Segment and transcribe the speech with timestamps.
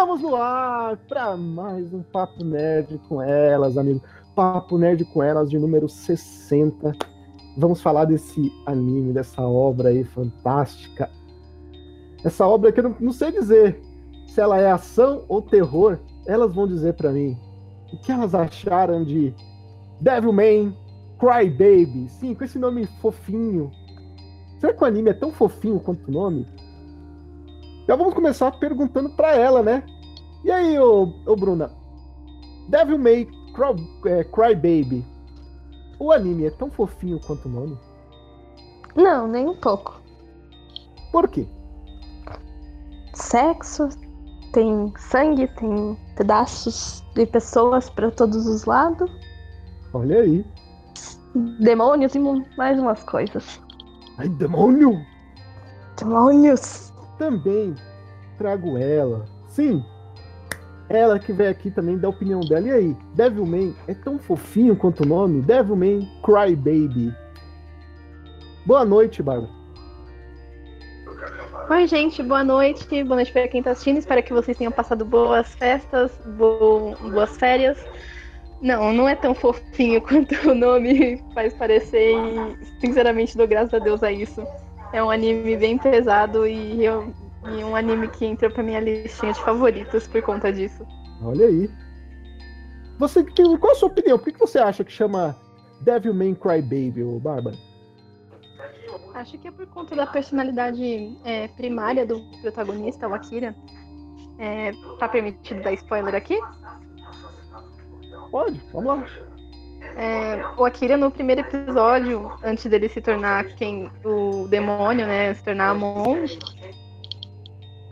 [0.00, 4.00] Estamos no ar para mais um Papo Nerd com elas, amigo.
[4.34, 6.96] Papo Nerd com elas de número 60.
[7.58, 11.10] Vamos falar desse anime, dessa obra aí fantástica.
[12.24, 13.78] Essa obra que eu não, não sei dizer
[14.26, 15.98] se ela é ação ou terror.
[16.26, 17.36] Elas vão dizer para mim
[17.92, 19.34] o que elas acharam de
[20.00, 20.74] Devilman
[21.18, 22.08] Cry Baby.
[22.08, 23.70] Sim, com esse nome fofinho.
[24.60, 26.46] Será que o anime é tão fofinho quanto o nome?
[27.86, 29.82] Já vamos começar perguntando para ela, né?
[30.44, 31.70] E aí, ô, ô Bruna?
[32.68, 35.04] Devil May Cry, é, Cry Baby.
[35.98, 37.78] O anime é tão fofinho quanto o nome?
[38.96, 40.00] Não, nem um pouco.
[41.12, 41.46] Por quê?
[43.12, 43.88] Sexo,
[44.52, 49.10] tem sangue, tem pedaços de pessoas para todos os lados.
[49.92, 50.44] Olha aí.
[51.60, 52.18] Demônios e
[52.56, 53.60] mais umas coisas.
[54.18, 55.04] Ai, demônio!
[55.96, 56.90] Demônios!
[57.20, 57.74] também
[58.38, 59.26] trago ela.
[59.48, 59.84] Sim,
[60.90, 62.66] ela que vem aqui também dar a opinião dela.
[62.66, 65.40] E aí, Devilman é tão fofinho quanto o nome?
[65.40, 67.14] Devilman Cry Baby.
[68.66, 69.52] Boa noite, Bárbara.
[71.70, 73.04] Oi, gente, boa noite.
[73.04, 73.98] Boa noite para quem está assistindo.
[73.98, 77.78] Espero que vocês tenham passado boas festas, bo boas férias.
[78.60, 83.78] Não, não é tão fofinho quanto o nome faz parecer e, sinceramente, dou graças a
[83.78, 84.44] Deus a isso.
[84.92, 87.14] É um anime bem pesado e, eu,
[87.48, 90.86] e um anime que entrou pra minha listinha de favoritos por conta disso.
[91.22, 91.70] Olha aí.
[92.98, 93.24] Você,
[93.58, 94.18] qual a sua opinião?
[94.18, 95.34] Por que você acha que chama
[95.80, 97.56] Devilman Crybaby, ou Bárbara?
[99.14, 103.54] Acho que é por conta da personalidade é, primária do protagonista, o Akira.
[104.38, 106.38] É, tá permitido dar spoiler aqui?
[108.30, 109.06] Pode, vamos lá.
[109.96, 115.34] É, o Akira, no primeiro episódio, antes dele se tornar quem o demônio, né?
[115.34, 116.26] Se tornar Amon,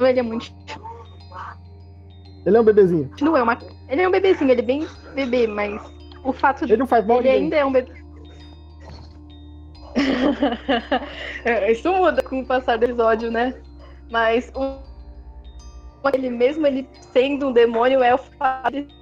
[0.07, 0.53] ele é muito.
[2.47, 3.11] Ele é um bebezinho.
[3.21, 3.59] Não é uma.
[3.89, 5.83] Ele é um bebezinho, ele é bem bebê, mas
[6.25, 6.73] o fato de.
[6.73, 7.93] Ele não faz mal Ele ainda é um bebê.
[11.71, 13.55] Isso muda com o passar do episódio, né?
[14.11, 14.79] Mas o...
[16.13, 18.99] ele mesmo ele sendo um demônio é o fato de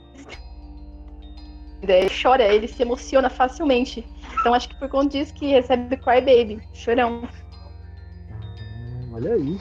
[1.82, 4.06] ele chora, ele se emociona facilmente.
[4.40, 7.28] Então acho que por conta disso que recebe Cry Baby, chorão.
[8.30, 9.58] Ah, olha aí.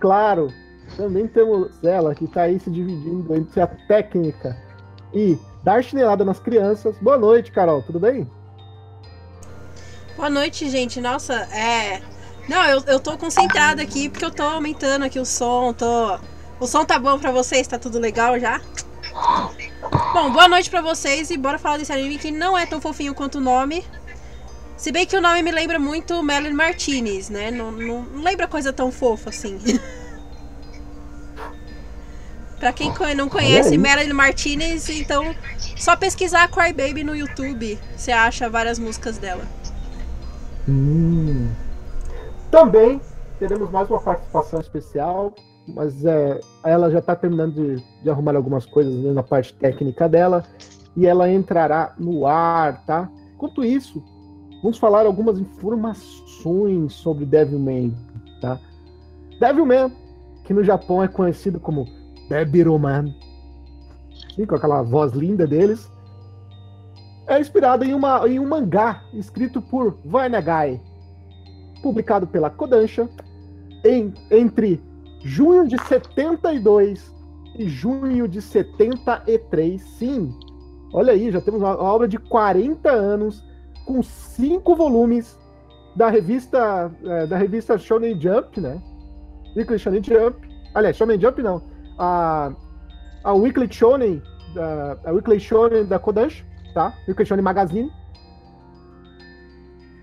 [0.00, 0.52] Claro,
[0.96, 4.56] também temos ela que está aí se dividindo entre a técnica
[5.12, 6.96] e dar chinelada nas crianças.
[6.98, 8.28] Boa noite, Carol, tudo bem?
[10.16, 11.00] Boa noite, gente.
[11.00, 12.00] Nossa, é.
[12.48, 16.18] Não, eu, eu tô concentrada aqui porque eu tô aumentando aqui o som, tô.
[16.58, 17.66] O som tá bom pra vocês?
[17.68, 18.60] Tá tudo legal já?
[20.12, 23.14] Bom, boa noite pra vocês e bora falar desse anime que não é tão fofinho
[23.14, 23.84] quanto o nome.
[24.78, 27.50] Se bem que o nome me lembra muito Melanie Martinez, né?
[27.50, 29.58] Não, não, não lembra coisa tão fofa assim.
[32.58, 35.34] pra quem não conhece Melanie Martinez, então
[35.76, 39.44] só pesquisar Cry Baby no YouTube, você acha várias músicas dela.
[40.68, 41.50] Hum.
[42.50, 43.00] Também
[43.38, 45.34] teremos mais uma participação especial
[45.74, 50.42] mas é, ela já está terminando de, de, arrumar algumas coisas na parte técnica dela
[50.96, 53.10] e ela entrará no ar, tá?
[53.34, 54.02] Enquanto isso,
[54.62, 57.94] vamos falar algumas informações sobre Devilman,
[58.40, 58.60] tá?
[59.40, 59.92] Devilman,
[60.44, 61.86] que no Japão é conhecido como
[62.28, 63.14] Debiroman,
[64.46, 65.90] com aquela voz linda deles,
[67.26, 70.80] é inspirado em, uma, em um mangá escrito por Vanagai,
[71.82, 73.08] publicado pela Kodansha
[73.84, 74.82] em, entre
[75.22, 77.14] junho de 72
[77.58, 80.34] e junho de 73, sim.
[80.92, 83.44] Olha aí, já temos uma obra de 40 anos
[83.88, 85.38] com cinco volumes
[85.96, 88.78] da revista é, da revista Shonen Jump, né?
[89.56, 90.46] Weekly Shonen Jump.
[90.74, 91.62] Aliás, Shonen Jump não.
[91.98, 92.52] A,
[93.24, 94.22] a Weekly Shonen
[94.54, 96.44] da, a Weekly Shonen da Kodansha,
[96.74, 96.92] tá?
[97.08, 97.90] Weekly Shonen Magazine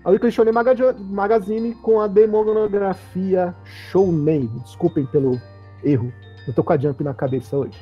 [0.04, 4.48] a Weekly Shonen Magazine com a demonografia Shounen.
[4.64, 5.40] Desculpem pelo
[5.84, 6.12] erro.
[6.46, 7.80] Eu tô com a Jump na cabeça hoje.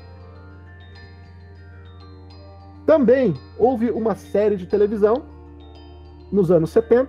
[2.87, 5.33] Também houve uma série de televisão
[6.34, 7.08] nos anos 70,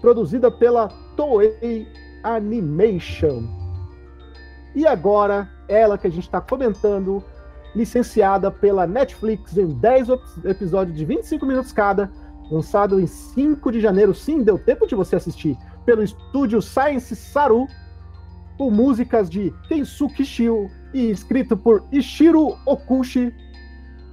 [0.00, 1.88] produzida pela Toei
[2.22, 3.42] Animation.
[4.74, 7.22] E agora, ela que a gente está comentando,
[7.74, 10.08] licenciada pela Netflix em 10
[10.44, 12.10] episódios de 25 minutos cada,
[12.50, 14.14] lançado em 5 de janeiro.
[14.14, 15.56] Sim, deu tempo de você assistir.
[15.84, 17.66] Pelo estúdio Science Saru,
[18.56, 23.32] com músicas de Kensuke Shio e escrito por Ishiro Okushi.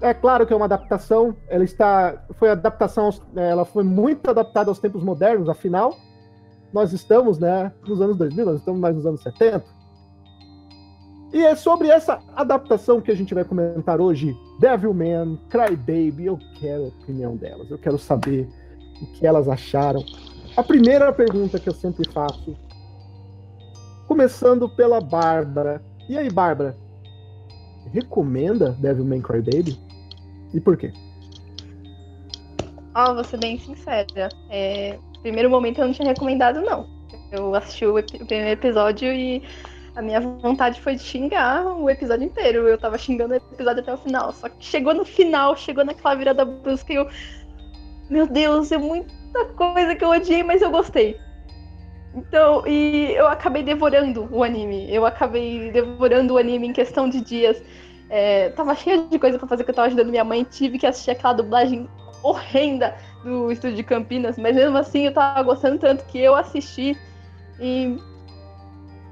[0.01, 4.79] É claro que é uma adaptação, ela está foi adaptação, ela foi muito adaptada aos
[4.79, 5.95] tempos modernos, afinal,
[6.73, 9.63] nós estamos, né, nos anos 2000, nós estamos mais nos anos 70.
[11.31, 16.85] E é sobre essa adaptação que a gente vai comentar hoje, Devilman, Crybaby, eu quero
[16.85, 18.49] a opinião delas, eu quero saber
[19.01, 20.03] o que elas acharam.
[20.57, 22.57] A primeira pergunta que eu sempre faço,
[24.07, 25.81] começando pela Bárbara.
[26.09, 26.75] E aí, Bárbara,
[27.93, 29.90] recomenda Devilman Crybaby?
[30.53, 30.91] E por quê?
[32.93, 34.29] Ó, oh, vou ser bem sincera.
[34.49, 36.87] É, primeiro momento eu não tinha recomendado, não.
[37.31, 39.41] Eu assisti o, o primeiro episódio e
[39.95, 42.67] a minha vontade foi de xingar o episódio inteiro.
[42.67, 44.31] Eu tava xingando o episódio até o final.
[44.33, 47.07] Só que chegou no final, chegou naquela virada brusca e eu.
[48.09, 51.17] Meu Deus, é muita coisa que eu odiei, mas eu gostei.
[52.13, 54.93] Então, e eu acabei devorando o anime.
[54.93, 57.61] Eu acabei devorando o anime em questão de dias.
[58.13, 60.43] É, tava cheia de coisa pra fazer que eu tava ajudando minha mãe.
[60.43, 61.89] Tive que assistir aquela dublagem
[62.21, 62.93] horrenda
[63.23, 64.37] do estúdio de Campinas.
[64.37, 66.97] Mas mesmo assim, eu tava gostando tanto que eu assisti.
[67.57, 67.97] E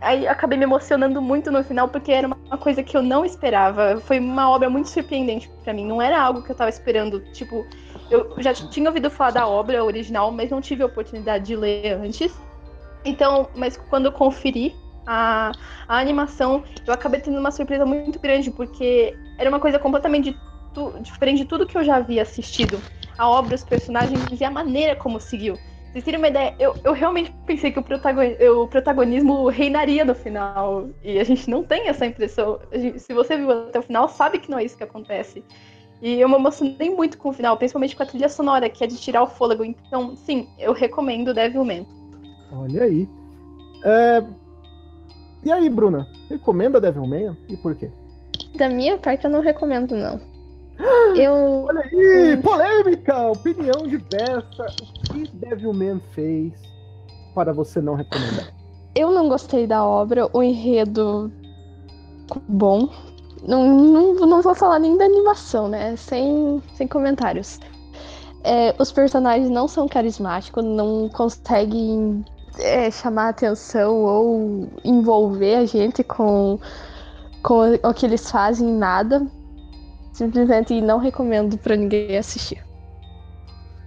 [0.01, 4.01] aí acabei me emocionando muito no final porque era uma coisa que eu não esperava.
[4.01, 5.85] Foi uma obra muito surpreendente para mim.
[5.85, 7.21] Não era algo que eu tava esperando.
[7.31, 7.65] Tipo,
[8.11, 11.93] eu já tinha ouvido falar da obra original, mas não tive a oportunidade de ler
[11.93, 12.37] antes.
[13.05, 14.75] Então, mas quando eu conferi
[15.09, 15.51] a,
[15.87, 20.37] a animação, eu acabei tendo uma surpresa muito grande, porque era uma coisa completamente
[21.01, 22.79] diferente de tudo que eu já havia assistido.
[23.17, 25.57] A obra, os personagens e a maneira como seguiu
[25.91, 28.21] vocês terem uma ideia, eu, eu realmente pensei que o, protagon,
[28.61, 30.89] o protagonismo reinaria no final.
[31.03, 32.59] E a gente não tem essa impressão.
[32.71, 35.43] Gente, se você viu até o final, sabe que não é isso que acontece.
[36.01, 38.87] E eu me emocionei muito com o final, principalmente com a trilha sonora, que é
[38.87, 39.65] de tirar o fôlego.
[39.65, 41.87] Então, sim, eu recomendo Devilman.
[42.51, 43.09] Olha aí.
[43.83, 44.23] É...
[45.43, 46.07] E aí, Bruna?
[46.29, 47.37] Recomenda Devilman?
[47.47, 47.89] E por quê?
[48.55, 50.19] Da minha parte, eu não recomendo, não.
[51.15, 51.65] Eu.
[51.67, 53.31] Olha aí, polêmica!
[53.31, 54.65] Opinião diversa.
[55.09, 56.53] O que Devilman fez
[57.33, 58.53] para você não recomendar?
[58.95, 61.31] Eu não gostei da obra, o enredo
[62.47, 62.89] bom.
[63.47, 65.95] Não, não, não vou falar nem da animação, né?
[65.95, 67.59] Sem, sem comentários.
[68.43, 72.23] É, os personagens não são carismáticos, não conseguem
[72.57, 76.59] é, chamar atenção ou envolver a gente com,
[77.43, 79.25] com o que eles fazem, nada.
[80.13, 82.63] Simplesmente não recomendo para ninguém assistir.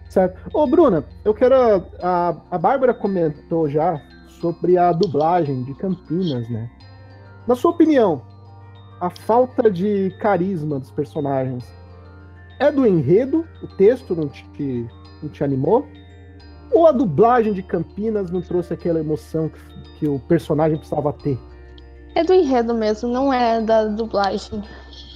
[0.08, 0.50] Certo.
[0.52, 1.54] Ô, Bruna, eu quero.
[2.02, 4.00] A, a Bárbara comentou já
[4.40, 6.70] sobre a dublagem de Campinas, né?
[7.46, 8.22] Na sua opinião,
[9.00, 11.64] a falta de carisma dos personagens
[12.58, 13.44] é do enredo?
[13.62, 14.88] O texto não te,
[15.22, 15.86] não te animou?
[16.74, 21.38] Ou a dublagem de Campinas não trouxe aquela emoção que, que o personagem precisava ter?
[22.14, 24.62] É do enredo mesmo, não é da dublagem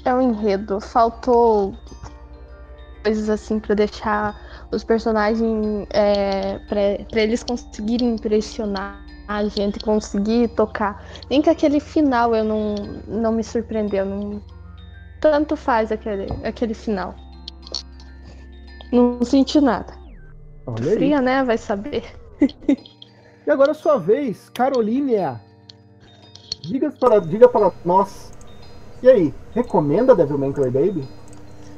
[0.08, 0.80] é o enredo.
[0.80, 1.74] Faltou
[3.02, 11.04] coisas assim para deixar os personagens é, para eles conseguirem impressionar a gente, conseguir tocar.
[11.28, 12.74] Nem que aquele final eu não,
[13.06, 14.04] não me surpreendeu.
[14.04, 14.40] Não,
[15.20, 17.14] tanto faz aquele, aquele final.
[18.92, 19.92] Não senti nada.
[20.66, 21.44] Olha Fria, né?
[21.44, 22.04] Vai saber.
[23.46, 25.40] e agora é sua vez, Carolina.
[26.60, 28.32] Diga para, diga para nós
[29.02, 31.06] e aí, recomenda Devilman Crybaby?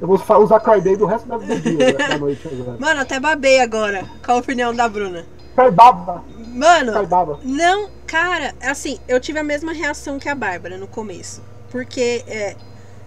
[0.00, 2.78] Eu vou usar Crybaby o resto da, dia, da noite agora.
[2.78, 5.26] Mano, até babei agora com a opinião da Bruna.
[5.56, 6.24] Crybaba.
[6.54, 7.40] Mano, Crybaba.
[7.42, 11.42] não, cara, assim, eu tive a mesma reação que a Bárbara no começo.
[11.70, 12.54] Porque é,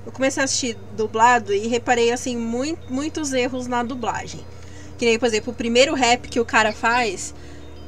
[0.06, 4.42] eu comecei a assistir dublado e reparei, assim, muito, muitos erros na dublagem.
[5.02, 7.34] Que nem, por exemplo, o primeiro rap que o cara faz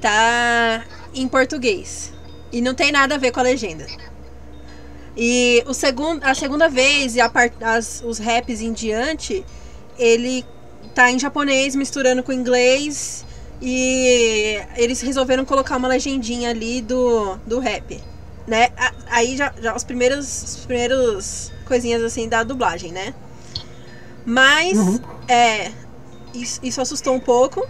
[0.02, 2.12] tá em português.
[2.52, 3.86] E não tem nada a ver com a legenda.
[5.16, 9.46] E o segundo, a segunda vez e a part, as, os raps em diante,
[9.96, 10.44] ele
[10.96, 13.24] tá em japonês misturando com inglês
[13.62, 18.02] e eles resolveram colocar uma legendinha ali do, do rap,
[18.48, 18.70] né?
[19.06, 23.14] Aí já, já os primeiros, os primeiros coisinhas assim da dublagem, né?
[24.26, 25.00] Mas uhum.
[25.28, 25.83] é
[26.34, 27.68] isso, isso assustou um pouco,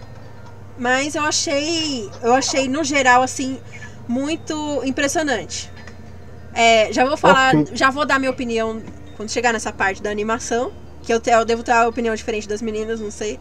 [0.77, 3.59] mas eu achei, eu achei no geral assim
[4.07, 5.71] muito impressionante.
[6.53, 7.75] É, já vou falar, okay.
[7.75, 8.81] já vou dar minha opinião
[9.15, 10.71] quando chegar nessa parte da animação.
[11.01, 13.39] Que eu, te, eu devo ter uma opinião diferente das meninas, não sei.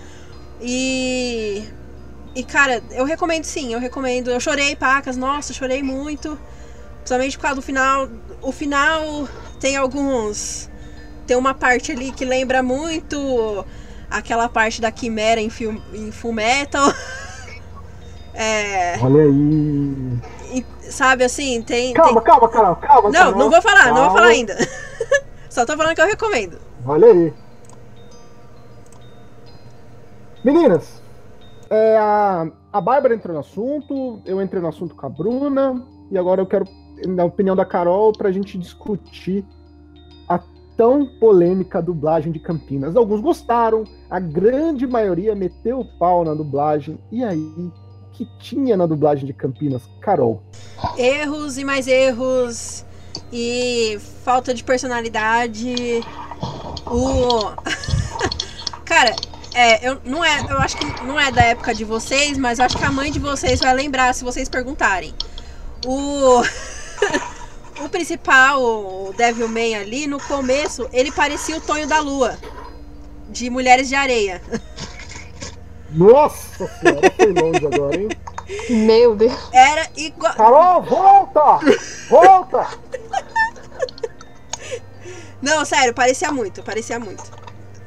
[0.60, 1.64] e.
[2.34, 4.30] E, cara, eu recomendo sim, eu recomendo.
[4.30, 6.38] Eu chorei, pacas, nossa, chorei muito.
[6.96, 8.08] Principalmente por causa do final.
[8.40, 9.28] O final
[9.60, 10.70] tem alguns.
[11.26, 13.64] Tem uma parte ali que lembra muito
[14.18, 16.84] aquela parte da Quimera em, film, em Full Metal.
[18.34, 18.98] é.
[19.00, 20.34] Olha aí
[20.90, 21.92] sabe assim, tem.
[21.94, 22.32] Calma, tem...
[22.32, 23.10] calma, calma, calma.
[23.10, 24.00] Não, calma, não vou falar, calma.
[24.00, 24.56] não vou falar ainda.
[25.50, 26.58] Só tô falando que eu recomendo.
[26.86, 27.32] Olha aí.
[30.44, 31.02] Meninas,
[31.70, 36.18] é, a, a Bárbara entrou no assunto, eu entrei no assunto com a Bruna, e
[36.18, 36.66] agora eu quero
[37.06, 39.63] na opinião da Carol, pra gente discutir a
[40.76, 42.96] tão polêmica dublagem de Campinas.
[42.96, 46.98] Alguns gostaram, a grande maioria meteu o pau na dublagem.
[47.10, 47.72] E aí, o
[48.12, 49.82] que tinha na dublagem de Campinas?
[50.00, 50.42] Carol.
[50.96, 52.84] Erros e mais erros.
[53.32, 56.02] E falta de personalidade.
[56.86, 57.52] O.
[58.84, 59.14] Cara,
[59.54, 62.76] é, eu, não é, eu acho que não é da época de vocês, mas acho
[62.76, 65.14] que a mãe de vocês vai lembrar se vocês perguntarem.
[65.86, 66.42] O.
[67.84, 72.38] o principal, o Devilman ali, no começo, ele parecia o Tonho da Lua.
[73.28, 74.40] De Mulheres de Areia.
[75.90, 78.08] Nossa senhora, foi longe agora, hein?
[78.68, 79.32] Meu Deus.
[79.52, 80.34] Era igual.
[80.34, 81.60] Carol, volta!
[82.08, 82.68] Volta!
[85.40, 87.22] Não, sério, parecia muito, parecia muito.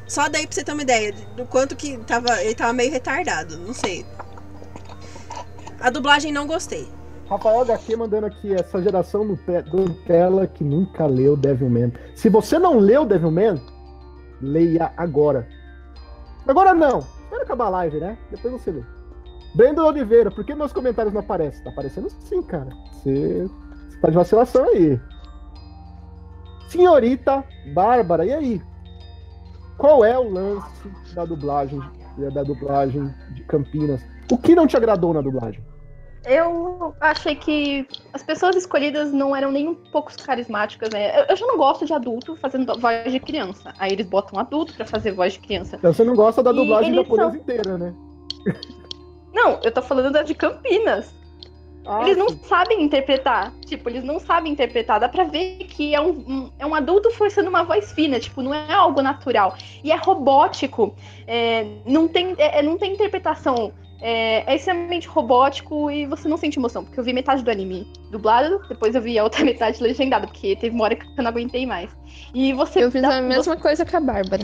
[0.08, 2.42] Só daí pra você ter uma ideia do quanto que tava.
[2.42, 4.06] Ele tava meio retardado, não sei.
[5.80, 6.88] A dublagem não gostei.
[7.30, 11.92] Rafael HQ mandando aqui essa geração do tela que nunca leu Devilman.
[12.16, 13.62] Se você não leu Devilman,
[14.42, 15.48] leia agora.
[16.48, 17.00] Agora não.
[17.00, 18.18] Espera acabar a live, né?
[18.32, 18.82] Depois você lê.
[19.54, 21.64] Brendo Oliveira, por que meus comentários não aparecem?
[21.64, 22.70] Tá aparecendo sim, cara.
[22.94, 23.50] Você,
[23.90, 25.00] você tá de vacilação aí.
[26.70, 27.44] Senhorita
[27.74, 28.62] Bárbara, e aí?
[29.78, 31.82] Qual é o lance da dublagem,
[32.34, 34.02] da dublagem de Campinas?
[34.32, 35.62] O que não te agradou na dublagem?
[36.26, 41.22] Eu achei que as pessoas escolhidas não eram nem um pouco carismáticas, né?
[41.22, 43.74] Eu, eu já não gosto de adulto fazendo voz de criança.
[43.80, 45.78] Aí eles botam adulto pra fazer voz de criança.
[45.78, 47.94] Então você não gosta da dublagem japonesa são- inteira, né?
[49.34, 51.16] Não, eu tô falando da de Campinas.
[51.86, 53.54] Ah, eles não sabem interpretar.
[53.66, 55.00] Tipo, eles não sabem interpretar.
[55.00, 58.20] Dá pra ver que é um, um- é um adulto forçando uma voz fina.
[58.20, 59.56] Tipo, não é algo natural.
[59.84, 60.94] E é robótico.
[61.26, 63.72] É, não, tem, é, é- não tem interpretação.
[64.00, 66.84] É, é extremamente robótico e você não sente emoção.
[66.84, 70.28] Porque eu vi metade do anime dublado, depois eu vi a outra metade legendada.
[70.28, 71.90] Porque teve uma hora que eu não aguentei mais.
[72.34, 72.84] E você.
[72.84, 74.44] Eu fiz dá- a mesma coisa que a Bárbara.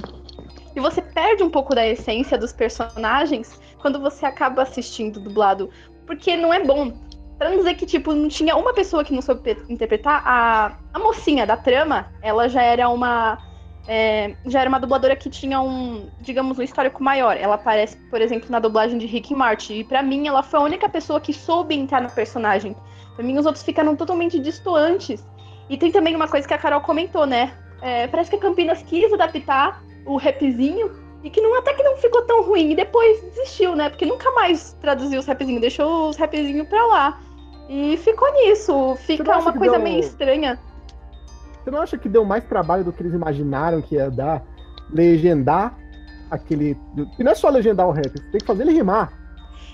[0.75, 5.69] e você perde um pouco da essência dos personagens quando você acaba assistindo dublado.
[6.05, 6.91] Porque não é bom.
[7.37, 10.99] Pra não dizer que, tipo, não tinha uma pessoa que não soube interpretar, a, a
[10.99, 13.37] mocinha da trama, ela já era uma.
[13.87, 17.35] É, já era uma dubladora que tinha um, digamos, um histórico maior.
[17.37, 19.73] Ela aparece, por exemplo, na dublagem de Rick e Morty.
[19.79, 22.75] E pra mim, ela foi a única pessoa que soube entrar no personagem.
[23.15, 25.25] Pra mim, os outros ficaram totalmente distoantes.
[25.69, 27.53] E tem também uma coisa que a Carol comentou, né?
[27.81, 30.91] É, parece que a Campinas quis adaptar o rapzinho
[31.23, 32.71] e que não, até que não ficou tão ruim.
[32.71, 33.89] E depois desistiu, né?
[33.89, 37.19] Porque nunca mais traduziu os rapzinhos, deixou os rapzinhos pra lá.
[37.67, 38.95] E ficou nisso.
[38.95, 40.59] Fica uma coisa meio estranha.
[41.63, 44.43] Você não acha que deu mais trabalho do que eles imaginaram que ia dar?
[44.89, 45.77] Legendar
[46.29, 46.77] aquele.
[47.17, 49.13] E não é só legendar o rap, você tem que fazer ele rimar.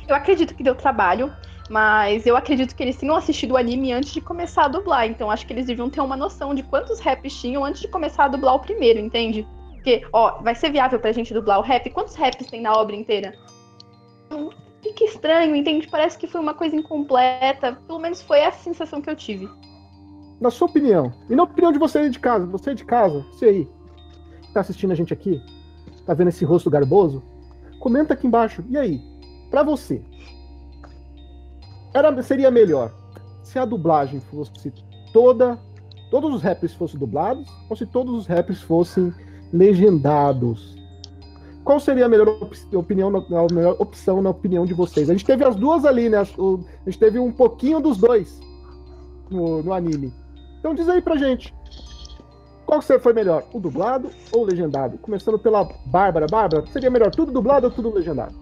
[0.08, 1.34] Eu acredito que deu trabalho,
[1.69, 5.08] mas eu acredito que eles tenham assistido o anime antes de começar a dublar.
[5.08, 8.25] Então acho que eles deviam ter uma noção de quantos raps tinham antes de começar
[8.25, 9.48] a dublar o primeiro, entende?
[9.74, 11.89] Porque, ó, vai ser viável pra gente dublar o rap?
[11.89, 13.34] Quantos raps tem na obra inteira?
[14.31, 14.50] Hum,
[14.81, 15.88] Fica estranho, entende?
[15.88, 17.77] Parece que foi uma coisa incompleta.
[17.86, 19.50] Pelo menos foi essa sensação que eu tive.
[20.39, 23.46] Na sua opinião, e na opinião de você aí de casa, você de casa, você
[23.46, 23.69] aí,
[24.41, 25.41] que tá assistindo a gente aqui,
[26.05, 27.22] tá vendo esse rosto garboso?
[27.79, 28.63] Comenta aqui embaixo.
[28.69, 29.01] E aí,
[29.50, 30.01] pra você,
[31.93, 32.93] era, seria melhor
[33.43, 34.72] se a dublagem fosse
[35.12, 35.60] toda,
[36.10, 39.13] todos os raps fossem dublados, ou se todos os raps fossem
[39.51, 40.77] legendados?
[41.65, 45.10] Qual seria a melhor op- opinião, a melhor opção na opinião de vocês?
[45.10, 46.19] A gente teve as duas ali, né?
[46.19, 46.24] A
[46.86, 48.39] gente teve um pouquinho dos dois
[49.29, 50.13] no, no anime.
[50.60, 51.54] Então diz aí pra gente.
[52.66, 53.46] Qual que você foi melhor?
[53.51, 54.98] O dublado ou o legendado?
[55.00, 56.28] Começando pela Bárbara.
[56.30, 58.36] Bárbara, seria melhor tudo dublado ou tudo legendado?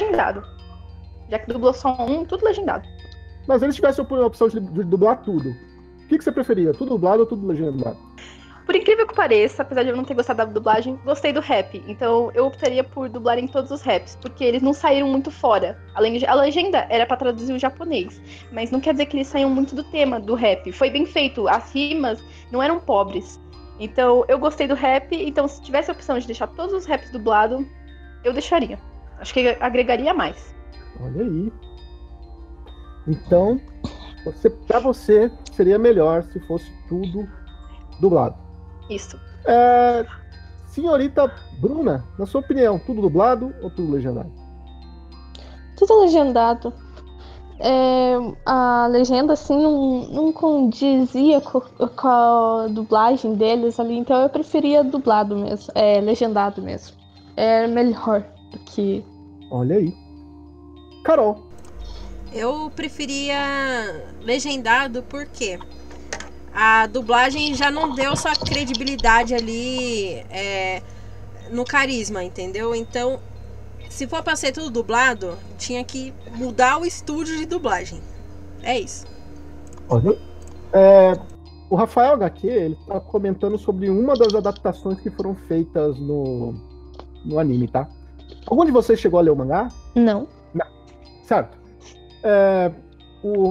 [0.00, 0.42] Legendado.
[1.28, 2.86] Já que dublou só um, tudo legendado.
[3.48, 5.48] Mas eles tivessem a opção de, de dublar tudo.
[5.50, 6.72] O que, que você preferia?
[6.72, 7.96] Tudo dublado ou tudo legendado?
[8.72, 11.84] Por incrível que pareça, apesar de eu não ter gostado da dublagem, gostei do rap.
[11.86, 15.78] Então eu optaria por dublar em todos os raps, porque eles não saíram muito fora.
[15.94, 18.18] Além de, a legenda era pra traduzir o japonês,
[18.50, 20.72] mas não quer dizer que eles saíam muito do tema do rap.
[20.72, 23.38] Foi bem feito, as rimas não eram pobres.
[23.78, 27.10] Então eu gostei do rap, então se tivesse a opção de deixar todos os raps
[27.10, 27.62] dublados,
[28.24, 28.78] eu deixaria.
[29.18, 30.54] Acho que agregaria mais.
[30.98, 31.52] Olha aí.
[33.06, 33.60] Então,
[34.24, 37.28] você, pra você, seria melhor se fosse tudo
[38.00, 38.41] dublado.
[38.94, 39.18] Isso.
[39.46, 40.06] É,
[40.68, 41.30] senhorita
[41.60, 44.32] Bruna, na sua opinião, tudo dublado ou tudo legendado?
[45.76, 46.72] Tudo legendado.
[47.58, 54.28] É, a legenda, assim, não, não condizia co- com, a dublagem deles ali, então eu
[54.28, 56.96] preferia dublado mesmo, é, legendado mesmo.
[57.36, 59.04] É melhor do que.
[59.50, 59.94] Olha aí.
[61.04, 61.42] Carol,
[62.32, 63.38] Eu preferia
[64.22, 65.58] legendado porque
[66.54, 70.82] a dublagem já não deu sua credibilidade ali é,
[71.50, 72.74] no carisma, entendeu?
[72.74, 73.18] Então,
[73.88, 78.00] se for pra ser tudo dublado, tinha que mudar o estúdio de dublagem.
[78.62, 79.06] É isso.
[80.72, 81.18] É,
[81.68, 86.54] o Rafael HQ, ele tá comentando sobre uma das adaptações que foram feitas no,
[87.24, 87.88] no anime, tá?
[88.46, 89.68] Algum de vocês chegou a ler o mangá?
[89.94, 90.26] Não.
[91.24, 91.56] Certo.
[92.22, 92.70] É,
[93.22, 93.50] o,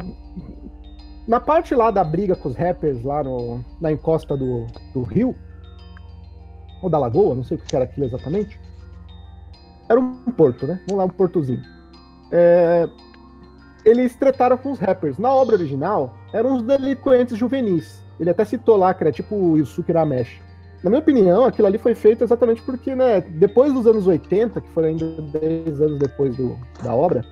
[1.32, 5.34] na parte lá da briga com os rappers, lá no, na encosta do, do rio,
[6.84, 8.60] ou da lagoa, não sei o que era aquilo exatamente,
[9.88, 10.82] era um porto, né?
[10.88, 11.62] Vamos lá, um portozinho.
[12.34, 12.86] É,
[13.86, 15.18] eles trataram com os rappers.
[15.18, 18.04] Na obra original, eram os delinquentes juvenis.
[18.20, 20.38] Ele até citou lá que era tipo o Yusuke Ramesh.
[20.84, 24.70] Na minha opinião, aquilo ali foi feito exatamente porque, né, depois dos anos 80, que
[24.72, 25.06] foram ainda
[25.40, 27.24] 10 anos depois do, da obra,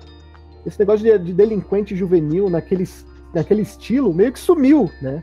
[0.64, 2.86] esse negócio de, de delinquente juvenil naquele,
[3.34, 5.22] naquele estilo meio que sumiu, né?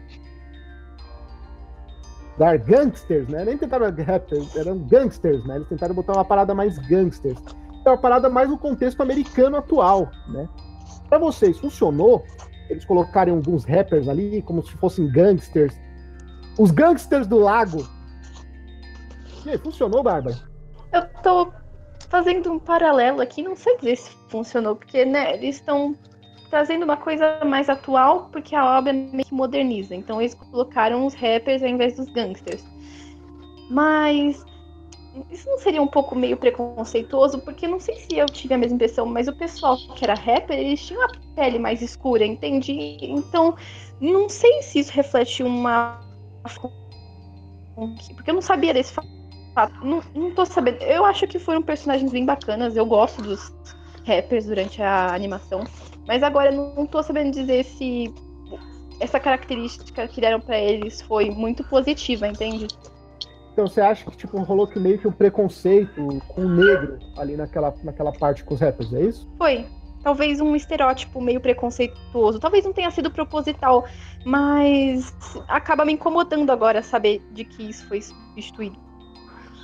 [2.37, 3.43] Dar gangsters, né?
[3.45, 5.55] Nem tentaram rappers, eram gangsters, né?
[5.55, 7.37] Eles tentaram botar uma parada mais gangsters.
[7.85, 10.47] É uma parada mais no contexto americano atual, né?
[11.09, 12.23] Para vocês, funcionou?
[12.69, 15.73] Eles colocarem alguns rappers ali como se fossem gangsters.
[16.59, 17.87] Os gangsters do lago.
[19.45, 20.35] E aí, funcionou, Bárbara?
[20.91, 21.51] Eu tô
[22.09, 25.95] fazendo um paralelo aqui, não sei dizer se funcionou, porque né, eles estão
[26.49, 29.95] trazendo uma coisa mais atual, porque a obra meio que moderniza.
[29.95, 32.63] Então eles colocaram os rappers ao invés dos gangsters.
[33.69, 34.45] Mas
[35.31, 38.75] isso não seria um pouco meio preconceituoso, porque não sei se eu tive a mesma
[38.75, 42.97] impressão, mas o pessoal que era rapper, eles tinham a pele mais escura, entende?
[43.01, 43.55] Então,
[43.99, 45.99] não sei se isso reflete uma.
[48.15, 49.07] Porque eu não sabia desse fato.
[49.83, 50.81] Não, não tô sabendo.
[50.83, 52.75] Eu acho que foram personagens bem bacanas.
[52.75, 53.53] Eu gosto dos
[54.05, 55.63] rappers durante a animação.
[56.07, 58.13] Mas agora eu não tô sabendo dizer se
[58.99, 62.67] essa característica que deram para eles foi muito positiva, entende?
[63.51, 67.35] Então você acha que tipo, rolou que meio que um preconceito com o negro ali
[67.35, 69.27] naquela, naquela parte com os rappers, é isso?
[69.37, 69.65] Foi.
[70.03, 72.39] Talvez um estereótipo meio preconceituoso.
[72.39, 73.85] Talvez não tenha sido proposital,
[74.23, 75.11] mas
[75.47, 78.86] acaba me incomodando agora saber de que isso foi substituído.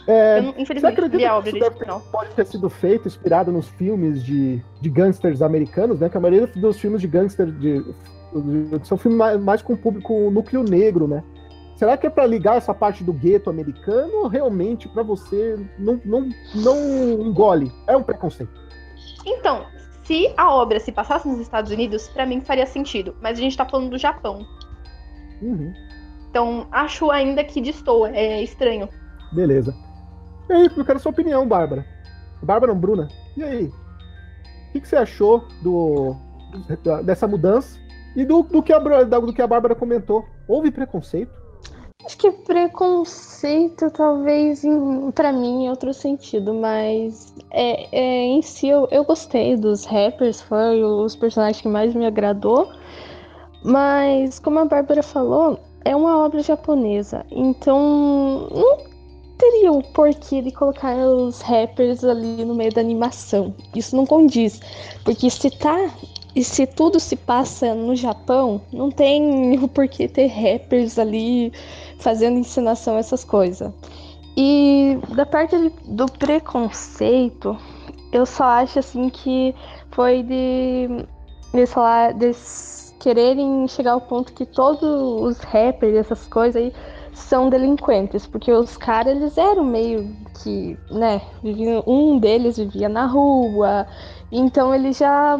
[0.07, 4.61] É, Eu, infelizmente, você que isso ter- pode ter sido feito inspirado nos filmes de,
[4.81, 6.09] de gangsters americanos, né?
[6.09, 10.29] Que a maioria dos filmes de gangster de, de- são filmes mais, mais com público
[10.29, 11.23] núcleo negro, né?
[11.77, 15.99] Será que é para ligar essa parte do gueto americano ou realmente para você não,
[16.05, 17.71] não, não engole?
[17.87, 18.51] É um preconceito.
[19.25, 19.65] Então,
[20.03, 23.15] se a obra se passasse nos Estados Unidos, pra mim faria sentido.
[23.21, 24.45] Mas a gente tá falando do Japão.
[25.41, 25.73] Uhum,
[26.29, 28.09] Então, acho ainda que destoa.
[28.15, 28.87] É estranho.
[29.31, 29.73] beleza.
[30.49, 31.85] E aí, eu quero sua opinião, Bárbara.
[32.41, 33.07] Bárbara não, Bruna.
[33.37, 33.65] E aí?
[33.65, 36.15] O que, que você achou do,
[37.03, 37.79] dessa mudança?
[38.15, 40.25] E do, do, que a, do que a Bárbara comentou?
[40.47, 41.31] Houve preconceito?
[42.05, 44.61] Acho que preconceito, talvez,
[45.15, 50.41] pra mim, em outro sentido, mas é, é, em si eu, eu gostei dos rappers,
[50.41, 52.69] foi os personagens que mais me agradou.
[53.63, 58.92] Mas, como a Bárbara falou, é uma obra japonesa, então não
[59.37, 63.53] teria o porquê de colocar os rappers ali no meio da animação.
[63.75, 64.59] Isso não condiz,
[65.03, 65.89] porque se tá.
[66.35, 71.53] E se tudo se passa no Japão, não tem o porquê ter rappers ali
[71.99, 73.71] fazendo encenação, essas coisas.
[74.35, 77.55] E da parte de- do preconceito,
[78.11, 79.53] eu só acho assim que
[79.91, 81.05] foi de
[81.53, 86.73] eles falar, deles quererem chegar ao ponto que todos os rappers, essas coisas aí,
[87.13, 93.05] são delinquentes, porque os caras eles eram meio que, né, viviam, um deles vivia na
[93.05, 93.85] rua,
[94.31, 95.37] então eles já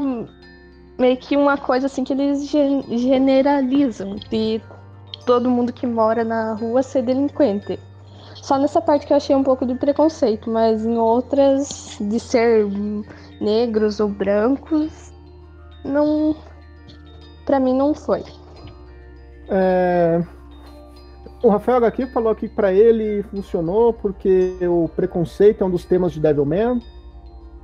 [0.97, 4.61] meio que uma coisa assim que eles gen- generalizam de
[5.25, 7.79] todo mundo que mora na rua ser delinquente.
[8.35, 12.67] Só nessa parte que eu achei um pouco de preconceito, mas em outras de ser
[13.39, 15.13] negros ou brancos,
[15.83, 16.35] não.
[17.45, 18.23] Pra mim não foi.
[19.49, 20.23] É,
[21.43, 26.13] O Rafael HQ falou que para ele funcionou porque o preconceito é um dos temas
[26.13, 26.81] de Devilman.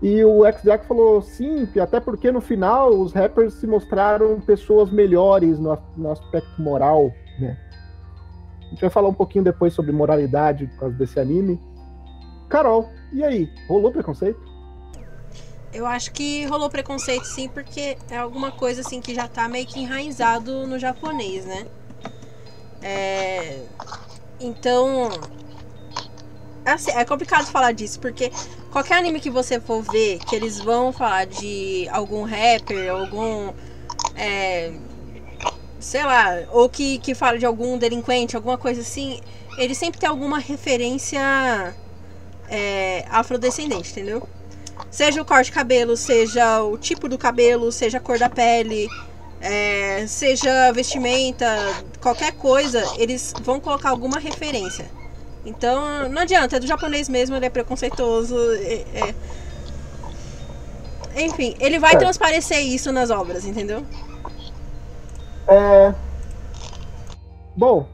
[0.02, 5.58] E o X-Jack falou sim, até porque no final os rappers se mostraram pessoas melhores
[5.58, 7.58] no, no aspecto moral, né?
[8.60, 11.58] A gente vai falar um pouquinho depois sobre moralidade por causa desse anime.
[12.50, 13.50] Carol, e aí?
[13.70, 14.40] Rolou preconceito?
[15.74, 19.66] Eu acho que rolou preconceito sim, porque é alguma coisa assim que já tá meio
[19.66, 21.66] que enraizado no japonês, né?
[22.82, 23.60] É...
[24.40, 25.10] Então.
[26.66, 28.32] Assim, é complicado falar disso, porque
[28.72, 33.54] qualquer anime que você for ver, que eles vão falar de algum rapper, algum.
[34.16, 34.74] É,
[35.80, 39.22] sei lá, ou que, que fala de algum delinquente, alguma coisa assim,
[39.58, 41.74] ele sempre tem alguma referência
[42.50, 44.28] é, afrodescendente, entendeu?
[44.92, 48.88] Seja o corte de cabelo, seja o tipo do cabelo, seja a cor da pele,
[49.42, 51.46] é, seja vestimenta,
[52.02, 54.86] qualquer coisa, eles vão colocar alguma referência.
[55.46, 58.36] Então, não adianta, é do japonês mesmo, ele é preconceituoso.
[58.56, 59.14] É,
[61.16, 61.24] é...
[61.24, 61.98] Enfim, ele vai É.
[61.98, 63.84] transparecer isso nas obras, entendeu?
[65.48, 65.94] É...
[67.56, 67.88] Bom,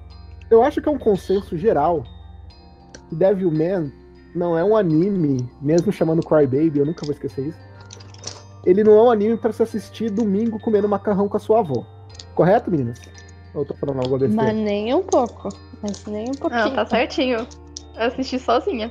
[0.50, 2.04] eu acho que é um consenso geral
[3.10, 3.92] que Devilman
[4.36, 7.58] não é um anime, mesmo chamando Crybaby, eu nunca vou esquecer isso.
[8.65, 11.86] Ele não é um anime pra se assistir domingo comendo macarrão com a sua avó.
[12.34, 12.99] Correto, meninas?
[13.54, 14.43] Ou eu tô falando alguma besteira?
[14.43, 15.49] Mas nem um pouco.
[15.82, 16.65] Mas nem um pouquinho.
[16.65, 17.47] Não, tá certinho.
[17.95, 18.89] Eu assisti sozinha.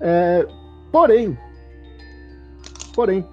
[0.00, 0.46] É,
[0.90, 1.36] porém,
[2.94, 3.26] porém,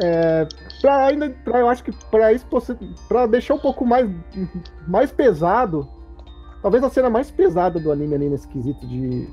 [0.00, 0.48] é,
[0.80, 2.46] para ainda, pra, eu acho que para isso
[3.08, 4.10] para deixar um pouco mais
[4.86, 5.88] mais pesado,
[6.60, 9.28] talvez a cena mais pesada do anime ali nesse quesito de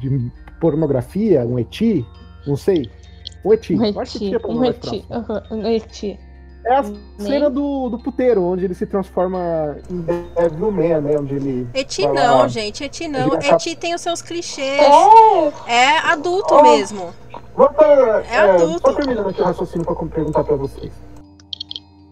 [0.00, 2.04] de pornografia, um eti,
[2.46, 2.90] não sei,
[3.44, 5.04] um eti, Um eu acho que eti, tinha pra um eti,
[5.50, 6.18] um eti.
[6.64, 6.82] É a
[7.18, 10.00] cena do, do puteiro, onde ele se transforma em
[10.34, 12.48] Devilman, né, onde ele Eti não, lá.
[12.48, 13.34] gente, Eti não.
[13.40, 14.80] Eti tem os seus clichês.
[15.64, 16.62] É, É adulto Oh.
[16.62, 17.10] mesmo.
[17.54, 18.80] Pra, É adulto.
[18.90, 20.92] Só terminando aqui o raciocínio pra perguntar pra vocês.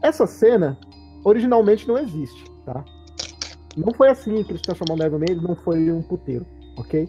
[0.00, 0.78] Essa cena
[1.24, 2.84] originalmente não existe, tá?
[3.76, 7.08] Não foi assim que eles transformaram o Devilman, ele não foi um puteiro, ok?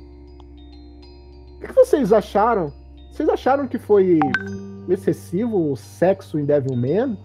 [1.57, 2.73] O que vocês acharam?
[3.15, 4.19] Vocês acharam que foi
[4.89, 7.17] excessivo o sexo em Devilman?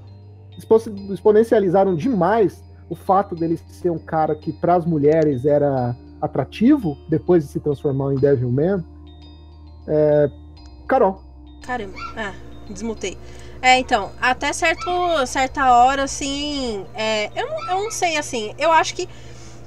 [0.56, 0.76] Expo-
[1.12, 7.44] Exponencializaram demais o fato dele ser um cara que para as mulheres era atrativo depois
[7.44, 8.84] de se transformar em Devilman?
[9.88, 10.30] É...
[10.86, 11.22] Carol.
[11.66, 11.96] Caramba.
[12.16, 12.34] Ah,
[12.68, 13.18] desmutei.
[13.60, 14.88] É, então, até certo,
[15.26, 16.84] certa hora, assim.
[16.94, 18.54] é, eu, não, eu não sei, assim.
[18.58, 19.08] Eu acho que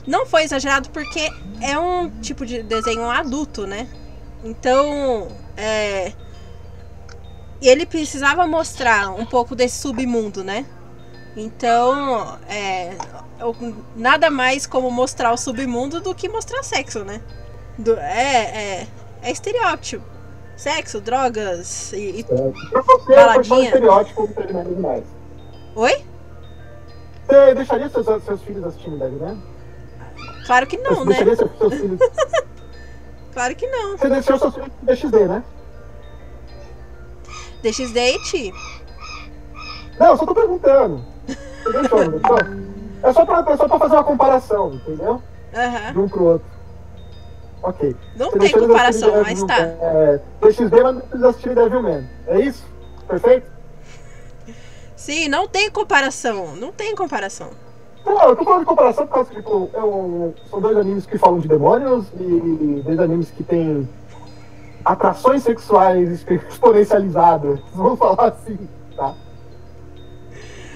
[0.07, 1.29] não foi exagerado porque
[1.61, 3.89] é um tipo de desenho adulto, né?
[4.41, 5.27] Então.
[5.57, 6.11] É.
[7.61, 10.65] E ele precisava mostrar um pouco desse submundo, né?
[11.35, 12.37] Então.
[12.49, 12.95] É.
[13.95, 17.21] Nada mais como mostrar o submundo do que mostrar sexo, né?
[17.77, 18.87] Do- é, é.
[19.21, 20.03] É estereótipo.
[20.55, 23.65] Sexo, drogas e, e Pra você, Baladinha.
[23.65, 24.29] estereótipo
[24.67, 25.03] demais.
[25.75, 26.05] Oi?
[27.25, 29.41] Você deixaria seus, seus filhos assistindo Devilman?
[30.45, 31.15] Claro que não, Você né?
[31.25, 31.99] deixaria seus, seus filhos...
[33.33, 33.97] Claro que não.
[33.97, 35.43] Você deixou filhos no DXD, né?
[37.61, 38.53] DXDate?
[39.99, 41.03] Não, eu só tô perguntando.
[41.27, 42.37] Você deixou, não deixou?
[43.03, 45.21] É só pra, é só pra fazer uma comparação, entendeu?
[45.53, 45.91] Aham.
[45.91, 46.47] De um pro outro.
[47.61, 47.95] Ok.
[48.17, 49.59] Não Você tem comparação, mas tá.
[49.59, 52.09] Devilman, É, DXD, mas não precisa assistir Devilman.
[52.27, 52.65] É isso?
[53.07, 53.51] Perfeito?
[54.95, 56.55] Sim, não tem comparação.
[56.55, 57.49] Não tem comparação.
[58.13, 61.05] Não, eu tô falando de comparação por causa que tipo, é um- são dois animes
[61.05, 63.87] que falam de demônios e dois animes que têm
[64.85, 67.59] atrações sexuais exp- exponencializadas.
[67.73, 68.57] Vamos falar assim,
[68.95, 69.13] tá?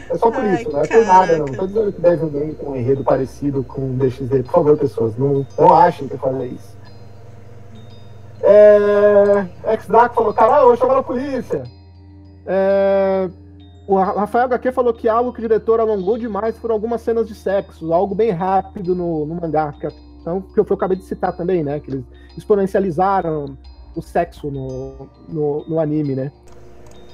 [0.10, 1.46] É só por Ai, isso, não é por nada, não.
[1.46, 4.44] Tô dizendo que deve alguém com um enredo parecido com o DXD.
[4.44, 6.78] Por favor, pessoas, não, não achem que eu falei isso.
[8.42, 9.46] É...
[9.74, 11.64] X-Drac falou, caralho, eu vou chamar a polícia.
[12.46, 13.30] É...
[13.88, 17.28] O Ra- Rafael HQ falou que algo que o diretor alongou demais foram algumas cenas
[17.28, 19.74] de sexo, algo bem rápido no, no mangá.
[19.80, 19.88] Que,
[20.22, 21.80] então, que eu, que eu acabei de citar também, né?
[21.80, 22.06] Que eles
[22.38, 23.58] exponencializaram
[23.96, 26.32] o sexo no, no, no anime, né?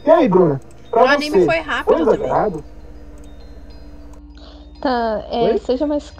[0.05, 0.59] E aí, Bruna?
[0.91, 2.13] O anime você, foi foi rápido também.
[2.15, 2.63] exagerado?
[4.81, 6.13] Tá, é, seja mais,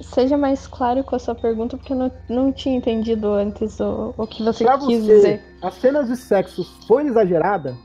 [0.00, 4.14] seja mais claro com a sua pergunta, porque eu não, não tinha entendido antes o,
[4.16, 5.42] o que você Pra quis você, dizer.
[5.60, 7.76] as cenas de sexo foi exagerada?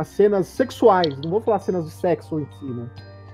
[0.00, 2.88] As cenas sexuais, não vou falar cenas de sexo em si, né?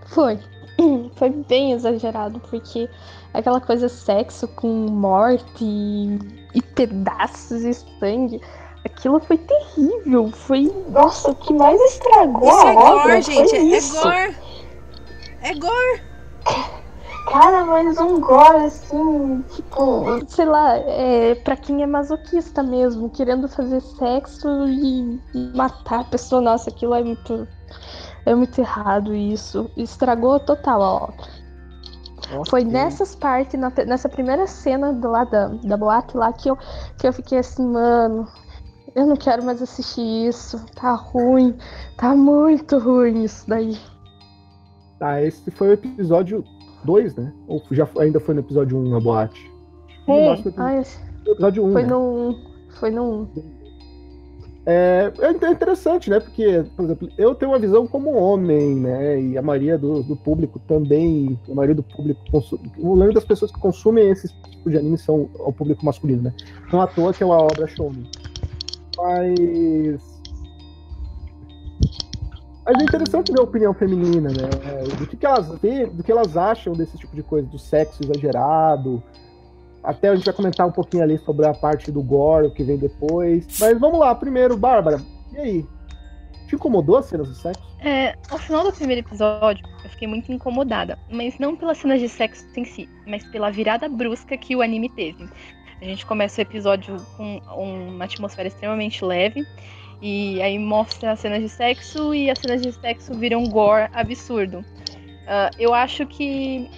[0.07, 0.37] Foi.
[1.14, 2.90] Foi bem exagerado, porque
[3.33, 6.18] aquela coisa sexo com morte e,
[6.57, 8.40] e pedaços e sangue,
[8.85, 10.29] aquilo foi terrível.
[10.33, 10.72] Foi.
[10.88, 13.50] Nossa, o que mais estragou Isso a é obra gore, gente.
[13.50, 14.02] foi É isso.
[14.02, 14.37] gore.
[15.42, 16.02] É gore.
[17.27, 23.49] Cara, mas um gore assim, tipo, sei lá, é pra quem é masoquista mesmo, querendo
[23.49, 25.21] fazer sexo e
[25.57, 26.41] matar a pessoa.
[26.41, 27.47] Nossa, aquilo é muito.
[28.25, 29.71] É muito errado isso.
[29.77, 31.27] Estragou total a obra.
[32.49, 32.73] Foi Ok.
[32.73, 36.57] nessas partes, na- nessa primeira cena do lá da, da boate lá que eu,
[36.99, 38.27] que eu fiquei assim, mano,
[38.97, 40.65] eu não quero mais assistir isso.
[40.75, 41.57] Tá ruim.
[41.97, 43.79] Tá muito ruim isso daí.
[44.99, 46.45] Tá, esse foi o episódio
[46.87, 47.33] 2, né?
[47.46, 49.51] Ou já ainda foi no episódio 1 um, a boate?
[50.09, 50.27] No Um.
[50.31, 50.85] máximo, episódio- Ai,
[51.27, 51.72] Episódio 1.
[51.72, 51.88] Foi né?
[51.88, 52.38] no.
[52.79, 53.29] Foi no.
[54.68, 56.18] É, é interessante, né?
[56.18, 59.20] Porque, por exemplo, eu tenho uma visão como homem, né?
[59.20, 63.25] E a maioria do, do público também, a maioria do público, consu- o maioria das
[63.25, 66.35] pessoas que consumem esse tipo de anime são o público masculino, né?
[66.72, 68.05] Não à toa que é uma obra shonen.
[68.96, 70.15] Mas.
[72.66, 74.48] Mas é interessante ver a opinião feminina, né?
[74.98, 78.02] Do que, que elas vê, do que elas acham desse tipo de coisa, do sexo
[78.02, 79.00] exagerado.
[79.85, 82.64] Até a gente vai comentar um pouquinho ali sobre a parte do gore, o que
[82.64, 83.46] vem depois.
[83.61, 85.00] Mas vamos lá, primeiro, Bárbara,
[85.33, 85.66] e aí?
[86.48, 87.62] Te incomodou as cenas de sexo?
[87.81, 92.09] É, ao final do primeiro episódio, eu fiquei muito incomodada, mas não pelas cenas de
[92.09, 95.29] sexo em si, mas pela virada brusca que o anime teve.
[95.81, 99.46] A gente começa o episódio com uma atmosfera extremamente leve,
[100.01, 104.65] e aí mostra as cenas de sexo, e as cenas de sexo viram gore absurdo.
[105.27, 106.71] Ah, eu acho que.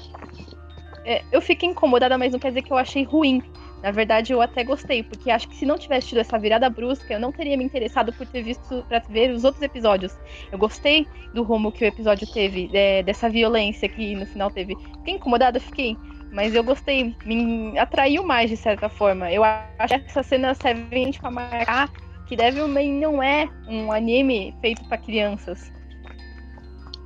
[1.05, 3.43] é, eu fiquei incomodada, mas não quer dizer que eu achei ruim.
[3.83, 7.15] Na verdade, eu até gostei, porque acho que se não tivesse tido essa virada brusca,
[7.15, 10.19] eu não teria me interessado por ter visto para ver os outros episódios.
[10.51, 14.77] Eu gostei do rumo que o episódio teve, é, dessa violência que no final teve.
[14.99, 15.97] Fiquei incomodada, fiquei.
[16.33, 19.31] Mas eu gostei, me atraiu mais de certa forma.
[19.33, 21.89] Eu acho que essa cena serve para marcar
[22.29, 25.73] que Devilman não é um anime feito para crianças.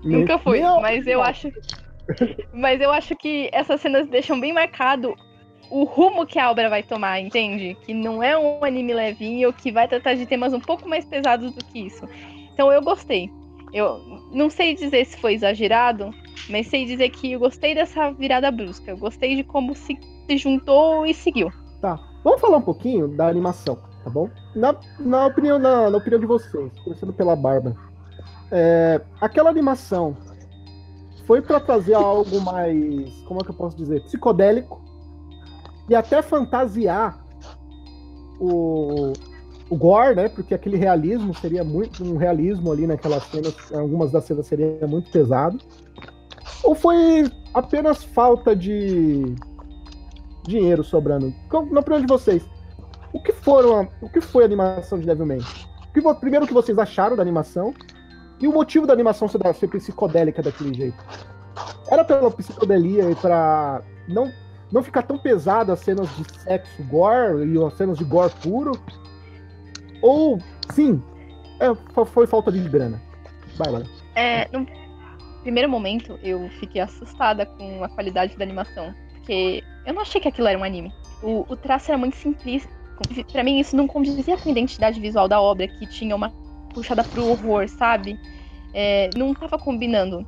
[0.03, 1.49] Nunca foi, Meu- mas eu acho.
[2.53, 5.15] Mas eu acho que essas cenas deixam bem marcado
[5.71, 7.77] o rumo que a obra vai tomar, entende?
[7.87, 11.53] Que não é um anime levinho, que vai tratar de temas um pouco mais pesados
[11.53, 12.07] do que isso.
[12.53, 13.31] Então eu gostei.
[13.73, 14.01] Eu
[14.33, 16.11] não sei dizer se foi exagerado,
[16.51, 18.91] mas sei dizer que eu gostei dessa virada brusca.
[18.91, 19.97] Eu gostei de como se,
[20.29, 21.51] se juntou e seguiu.
[21.81, 21.99] Tá.
[22.23, 24.29] Vamos falar um pouquinho da animação, tá bom?
[24.55, 27.77] Na, na, opinião, na, na opinião de vocês, começando pela Bárbara.
[28.51, 30.17] É, aquela animação
[31.27, 34.83] foi pra trazer algo mais, como é que eu posso dizer, psicodélico
[35.89, 37.19] e até fantasiar
[38.39, 39.13] o,
[39.71, 40.29] o gore, né?
[40.29, 45.11] Porque aquele realismo seria muito um realismo ali naquelas cenas, algumas das cenas seria muito
[45.11, 45.59] pesado.
[46.63, 49.35] Ou foi apenas falta de
[50.45, 51.33] dinheiro sobrando?
[51.71, 52.45] Na opinião de vocês,
[53.13, 55.39] o que foram o que foi a animação de Devilman?
[55.39, 57.75] O que primeiro o que vocês acharam da animação
[58.41, 61.05] e o motivo da animação ser, ser psicodélica daquele jeito?
[61.91, 64.33] Era pela psicodelia e pra não
[64.73, 68.73] não ficar tão pesado as cenas de sexo gore e as cenas de gore puro?
[70.01, 70.39] Ou
[70.73, 71.03] sim,
[71.61, 73.01] é, fo- foi falta de grana?
[73.57, 73.83] Vai lá.
[74.15, 74.67] É, no
[75.43, 78.95] primeiro momento, eu fiquei assustada com a qualidade da animação.
[79.13, 80.93] Porque eu não achei que aquilo era um anime.
[81.23, 82.71] O, o traço era muito simplista.
[83.31, 86.31] Pra mim, isso não condizia com a identidade visual da obra, que tinha uma
[86.73, 88.19] puxada pro horror, sabe?
[88.75, 90.27] É, não tava combinando.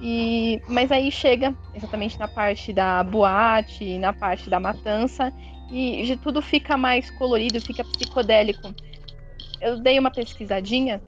[0.00, 5.32] E, mas aí chega exatamente na parte da boate, na parte da matança,
[5.70, 8.74] e de tudo fica mais colorido, fica psicodélico.
[9.60, 11.00] Eu dei uma pesquisadinha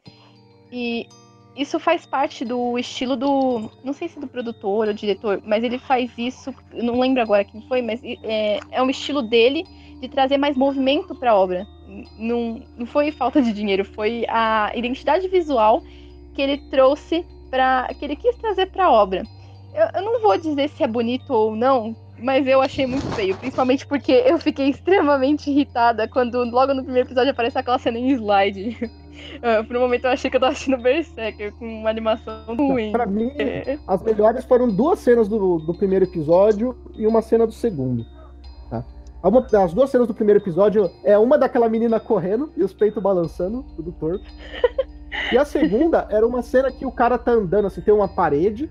[0.70, 1.08] e
[1.56, 3.70] isso faz parte do estilo do.
[3.82, 6.54] Não sei se do produtor ou diretor, mas ele faz isso.
[6.72, 9.64] Não lembro agora quem foi, mas é, é um estilo dele
[10.04, 11.66] de trazer mais movimento para a obra.
[12.18, 15.82] Não, não foi falta de dinheiro, foi a identidade visual
[16.34, 17.88] que ele trouxe para.
[17.98, 19.22] que ele quis trazer para a obra.
[19.74, 23.36] Eu, eu não vou dizer se é bonito ou não, mas eu achei muito feio,
[23.36, 28.10] principalmente porque eu fiquei extremamente irritada quando logo no primeiro episódio aparece aquela cena em
[28.10, 28.76] slide.
[29.42, 32.90] Ah, Por um momento eu achei que eu tava assistindo Berserker com uma animação ruim.
[32.90, 33.78] Pra mim, É.
[33.86, 38.04] As melhores foram duas cenas do, do primeiro episódio e uma cena do segundo.
[39.28, 43.02] Uma- as duas cenas do primeiro episódio é uma daquela menina correndo e os peitos
[43.02, 44.24] balançando, tudo torto.
[45.32, 48.68] E a segunda era uma cena que o cara tá andando, assim, tem uma parede,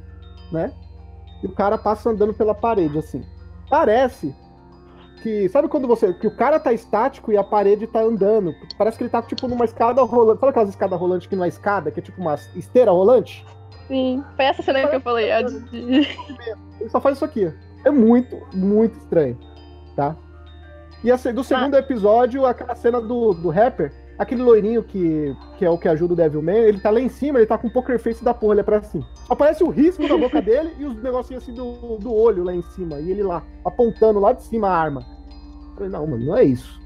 [0.51, 0.73] né?
[1.41, 3.23] E o cara passa andando pela parede, assim.
[3.69, 4.35] Parece
[5.21, 5.47] que.
[5.47, 6.13] Sabe quando você.
[6.13, 8.53] Que o cara tá estático e a parede tá andando?
[8.77, 10.41] Parece que ele tá tipo numa escada rolante.
[10.41, 13.45] Sabe aquelas escadas rolantes que não é escada, que é tipo uma esteira rolante?
[13.87, 15.31] Sim, foi essa cena que eu falei.
[15.31, 17.51] Ele só faz isso aqui.
[17.85, 19.37] É muito, muito estranho,
[19.95, 20.15] tá?
[21.03, 25.69] E a, do segundo episódio, aquela cena do, do rapper, aquele loirinho que, que é
[25.69, 27.99] o que ajuda o Devilman, ele tá lá em cima, ele tá com o poker
[27.99, 29.05] face da porra, ele é pra cima.
[29.29, 32.61] Aparece o risco da boca dele e os negocinhos assim do, do olho lá em
[32.61, 35.05] cima, e ele lá, apontando lá de cima a arma.
[35.71, 36.79] Eu falei, não, mano, não é isso.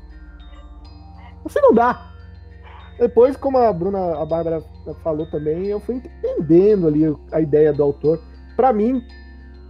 [1.45, 2.11] Assim não dá.
[2.99, 4.63] Depois, como a Bruna, a Bárbara
[5.03, 8.19] falou também, eu fui entendendo ali a ideia do autor.
[8.55, 9.03] Pra mim,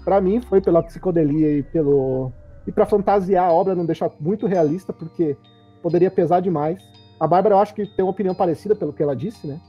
[0.07, 2.31] Pra mim foi pela psicodelia e pelo
[2.67, 5.37] e para fantasiar a obra, não deixar muito realista, porque
[5.81, 6.77] poderia pesar demais.
[7.17, 9.59] A Bárbara, eu acho que tem uma opinião parecida pelo que ela disse, né?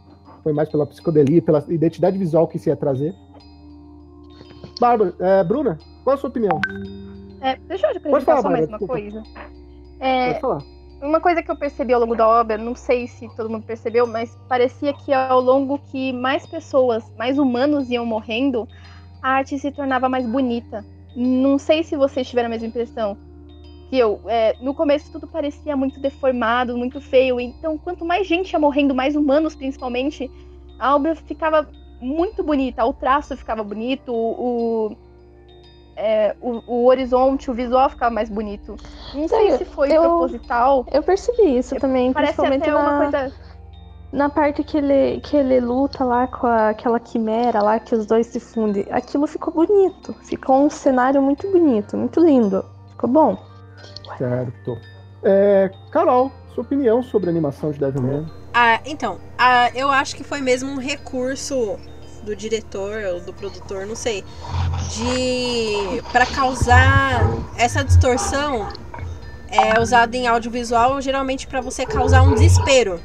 [0.42, 3.14] Foi mais pela psicodelia, pela identidade visual que isso ia trazer.
[4.80, 6.60] Bárbara, é, Bruna, qual a sua opinião?
[7.40, 9.22] É, deixa eu acrescentar falar, só mais Bárbara, uma coisa.
[10.00, 10.62] É, Pode falar.
[11.00, 14.08] uma coisa que eu percebi ao longo da obra, não sei se todo mundo percebeu,
[14.08, 18.66] mas parecia que ao longo que mais pessoas, mais humanos iam morrendo,
[19.22, 20.84] a arte se tornava mais bonita.
[21.20, 23.16] Não sei se vocês tiveram a mesma impressão
[23.90, 24.20] que eu.
[24.28, 27.40] É, no começo tudo parecia muito deformado, muito feio.
[27.40, 30.30] Então, quanto mais gente ia morrendo, mais humanos principalmente,
[30.78, 31.68] a obra ficava
[32.00, 32.84] muito bonita.
[32.84, 34.96] O traço ficava bonito, o,
[35.96, 38.76] é, o, o horizonte, o visual ficava mais bonito.
[39.12, 40.86] Não sei Eu- se foi eu- proposital.
[40.92, 43.32] Eu percebi isso também, Parece principalmente até na, uma coisa.
[44.12, 48.06] Na parte que ele, que ele luta lá com a- aquela quimera lá, que os
[48.06, 48.86] dois se fundem.
[48.90, 50.14] Aquilo ficou bonito.
[50.22, 52.64] Ficou um cenário muito bonito, muito lindo.
[52.90, 53.38] Ficou bom.
[54.16, 54.78] Certo.
[55.22, 58.26] É, Carol, sua opinião sobre a animação de Devilman?
[58.54, 61.78] Ah, então, ah, eu acho que foi mesmo um recurso
[62.22, 64.24] do diretor ou do produtor, não sei,
[64.90, 67.22] de para causar
[67.56, 68.68] essa distorção
[69.50, 73.00] é usada em audiovisual geralmente para você causar um desespero.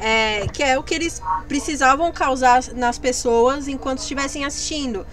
[0.00, 5.06] É, que é o que eles precisavam causar nas pessoas enquanto estivessem assistindo.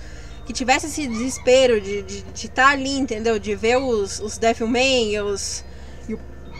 [0.45, 3.37] Que tivesse esse desespero de estar de, estar ali, entendeu?
[3.37, 5.63] De ver os, os Devilman, os.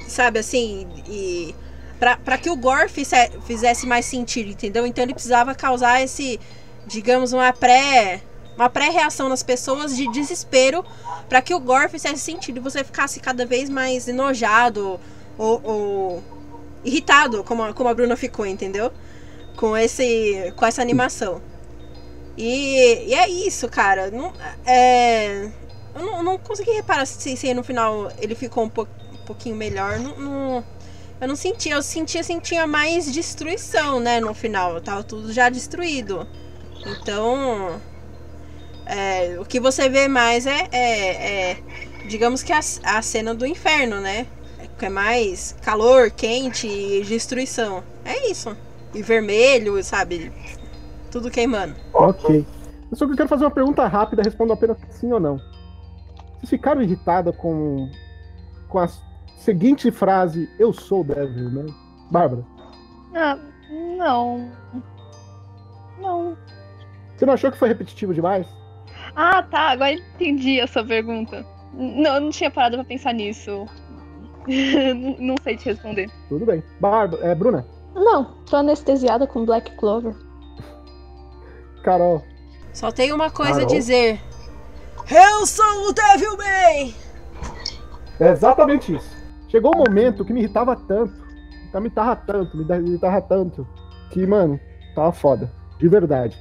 [0.08, 0.88] sabe assim?
[1.08, 1.56] E.
[1.98, 4.86] Pra que o gore fize- fizesse mais sentido, entendeu?
[4.86, 6.40] Então ele precisava causar esse,
[6.86, 8.22] digamos, uma pré.
[8.58, 10.84] Uma pré-reação nas pessoas de desespero
[11.30, 15.00] para que o gore fizesse sentido e você ficasse cada vez mais enojado
[15.38, 16.24] ou, ou
[16.88, 18.92] irritado, como, a- como a Bruna ficou, entendeu?
[19.56, 21.42] Com, esse, com essa animação.
[22.38, 24.12] E, e é isso, cara.
[24.12, 24.32] Não,
[24.66, 25.50] é,
[25.96, 29.56] eu não, não consegui reparar se, se no final ele ficou um, po- um pouquinho
[29.56, 30.00] melhor.
[30.00, 30.66] Não, não-
[31.20, 34.80] eu não sentia, eu sentia, sentia mais destruição, né, no final.
[34.82, 36.28] Tava tudo já destruído.
[36.86, 37.82] Então.
[38.86, 41.58] é, o que você vê mais é, é- é,
[42.08, 44.28] digamos que a, a cena do inferno, né?
[44.78, 47.84] Que é mais calor, quente e destruição.
[48.06, 48.56] É isso.
[48.94, 50.32] E vermelho, sabe?
[51.12, 51.76] Tudo queimando.
[51.94, 52.46] Ok.
[52.92, 55.38] Eu só que eu quero fazer uma pergunta rápida, respondo apenas sim ou não.
[56.38, 57.90] Vocês ficaram irritadas com,
[58.70, 58.88] com a
[59.40, 61.74] seguinte frase, eu sou o Devilman?
[62.12, 62.46] Bárbara,
[63.16, 63.38] Ah,
[63.98, 64.50] não.
[66.00, 66.38] Não.
[67.18, 68.48] você não achou que foi repetitivo demais?
[69.16, 69.72] Ah, tá.
[69.72, 71.44] Agora entendi a sua pergunta.
[71.74, 73.66] Não, eu não tinha parado pra pensar nisso.
[75.20, 76.10] não, sei te responder.
[76.30, 76.64] Tudo bem.
[76.80, 80.16] Bárbara, é, Bruna, Não, tô anestesiada com Black Clover.
[81.84, 82.24] Carol,
[82.74, 83.70] Só tem uma coisa a Carol?
[83.70, 84.20] dizer.
[85.10, 86.94] Eu sou o Devilman!
[88.20, 89.16] É exatamente isso.
[89.48, 91.14] Chegou um momento que me irritava tanto,
[91.72, 93.68] que me irritava tanto, me irritava tanto,
[94.12, 94.60] que, mano,
[94.96, 95.50] tava foda.
[95.80, 96.38] De verdade.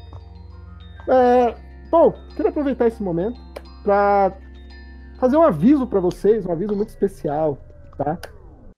[1.06, 1.54] É,
[1.90, 3.38] bom, quero aproveitar esse momento
[3.84, 4.32] pra
[5.18, 7.58] fazer um aviso pra vocês, um aviso muito especial,
[7.96, 8.18] tá?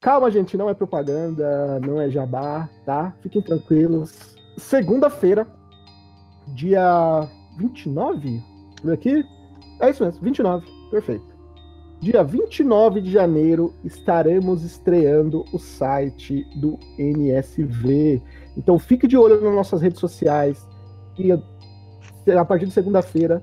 [0.00, 3.12] Calma, gente, não é propaganda, não é jabá, tá?
[3.20, 4.36] Fiquem tranquilos.
[4.56, 5.46] Segunda-feira,
[6.48, 7.28] dia
[7.58, 8.42] 29?
[8.82, 9.24] Vem aqui?
[9.80, 10.66] É isso mesmo, 29.
[10.90, 11.38] Perfeito.
[12.00, 18.22] Dia 29 de janeiro estaremos estreando o site do NSV.
[18.56, 20.64] Então fique de olho nas nossas redes sociais
[21.18, 23.42] e a partir de segunda-feira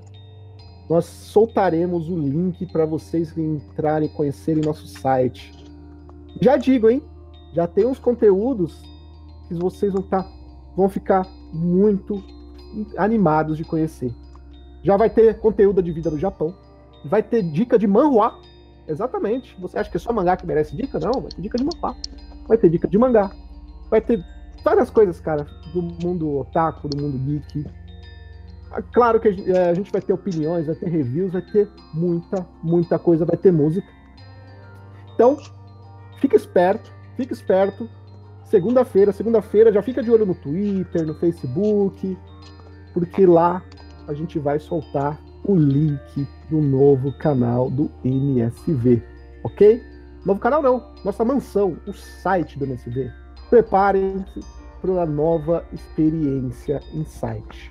[0.88, 5.52] nós soltaremos o link para vocês entrarem e conhecerem nosso site.
[6.40, 7.02] Já digo, hein?
[7.52, 8.82] Já tem uns conteúdos
[9.48, 10.26] que vocês vão, tá,
[10.76, 12.22] vão ficar muito
[12.96, 14.12] animados de conhecer.
[14.82, 16.54] Já vai ter conteúdo de vida do Japão.
[17.04, 18.38] Vai ter dica de manhua.
[18.86, 19.56] Exatamente.
[19.60, 20.98] Você acha que é só mangá que merece dica?
[20.98, 21.96] Não, vai ter dica de manhua.
[22.46, 23.30] Vai ter dica de mangá.
[23.90, 24.22] Vai ter
[24.62, 27.66] várias coisas, cara, do mundo otaku, do mundo geek.
[28.70, 32.46] Ah, Claro que é, a gente vai ter opiniões, vai ter reviews, vai ter muita,
[32.62, 33.88] muita coisa, vai ter música.
[35.14, 35.38] Então,
[36.20, 37.88] fica esperto, fica esperto.
[38.44, 42.16] Segunda-feira, segunda-feira, já fica de olho no Twitter, no Facebook,
[42.94, 43.62] porque lá
[44.06, 49.02] a gente vai soltar o link do novo canal do MSV,
[49.42, 49.82] ok?
[50.24, 53.10] Novo canal não, nossa mansão, o site do MSV.
[53.50, 54.40] Preparem-se
[54.80, 57.70] para a nova experiência em site.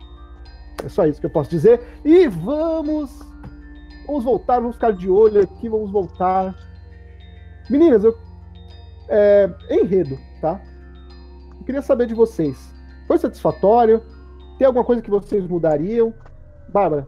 [0.83, 1.81] É só isso que eu posso dizer.
[2.03, 3.19] E vamos,
[4.05, 6.55] vamos voltar, vamos ficar de olho aqui, vamos voltar.
[7.69, 8.17] Meninas, eu
[9.09, 10.61] é, enredo, tá?
[11.59, 12.73] Eu queria saber de vocês.
[13.07, 14.01] Foi satisfatório?
[14.57, 16.13] Tem alguma coisa que vocês mudariam?
[16.69, 17.07] Bárbara,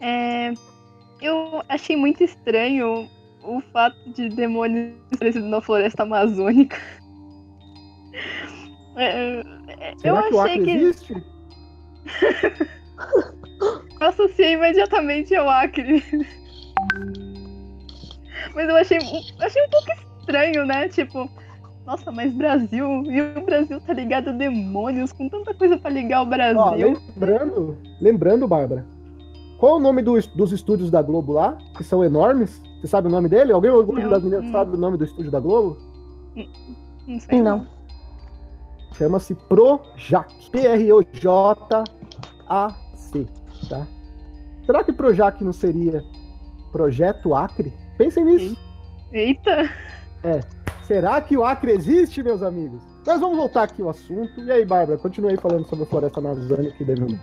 [0.00, 0.52] É,
[1.20, 3.08] eu achei muito estranho
[3.42, 6.76] o fato de demônios aparecido na floresta amazônica.
[8.98, 11.12] É, é, eu que o achei que existe?
[14.00, 16.02] eu associei imediatamente ao Acre.
[18.54, 18.96] Mas eu achei,
[19.38, 20.05] achei um pouco estranho,
[20.66, 20.88] né?
[20.88, 21.30] Tipo,
[21.86, 26.22] nossa, mas Brasil, e o Brasil tá ligado a demônios, com tanta coisa pra ligar
[26.22, 26.60] o Brasil.
[26.60, 28.84] Ó, lembrando, lembrando, Bárbara,
[29.58, 32.60] qual é o nome do, dos estúdios da Globo lá, que são enormes?
[32.80, 33.52] Você sabe o nome dele?
[33.52, 35.78] Alguém algum das meninas sabe o nome do estúdio da Globo?
[37.06, 37.40] Não sei.
[37.40, 37.66] Não.
[38.94, 40.50] Chama-se Projac.
[40.50, 41.86] P-R-O-J-A-C.
[43.68, 43.86] Tá?
[44.64, 46.04] Será que Projac não seria
[46.72, 47.72] Projeto Acre?
[47.96, 48.56] Pensem nisso.
[49.12, 49.70] Eita!
[50.22, 50.40] É.
[50.86, 52.80] Será que o Acre existe, meus amigos?
[53.06, 54.40] Mas vamos voltar aqui ao assunto.
[54.40, 57.18] E aí, Bárbara, continue falando sobre a floresta amazônica que deve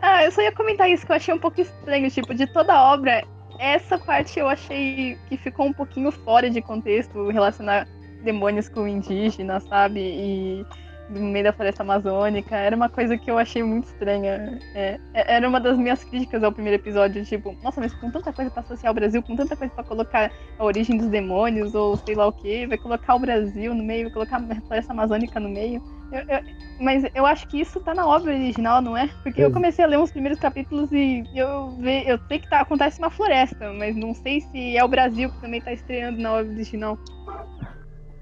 [0.00, 2.10] Ah, eu só ia comentar isso, que eu achei um pouco estranho.
[2.10, 3.22] Tipo, de toda a obra,
[3.58, 7.86] essa parte eu achei que ficou um pouquinho fora de contexto relacionar
[8.22, 10.00] demônios com indígenas, sabe?
[10.00, 10.66] E
[11.08, 12.54] no meio da floresta amazônica.
[12.56, 14.58] Era uma coisa que eu achei muito estranha.
[14.74, 18.32] É, é, era uma das minhas críticas ao primeiro episódio, tipo, nossa, mas com tanta
[18.32, 21.96] coisa pra associar o Brasil, com tanta coisa pra colocar a origem dos demônios, ou
[21.96, 25.38] sei lá o que, vai colocar o Brasil no meio, vai colocar a floresta amazônica
[25.38, 25.82] no meio.
[26.12, 26.40] Eu, eu,
[26.80, 29.08] mas eu acho que isso tá na obra original, não é?
[29.22, 32.60] Porque eu comecei a ler uns primeiros capítulos e eu, ve, eu sei que tá,
[32.60, 36.34] acontece uma floresta, mas não sei se é o Brasil que também tá estreando na
[36.34, 36.98] obra original.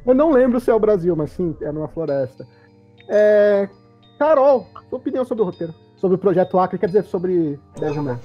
[0.04, 2.46] Eu não lembro se é o Brasil, mas sim, é numa floresta.
[3.08, 3.68] É...
[4.18, 5.74] Carol, sua opinião sobre o roteiro?
[5.96, 8.18] Sobre o projeto Acre, quer dizer, sobre Devilman.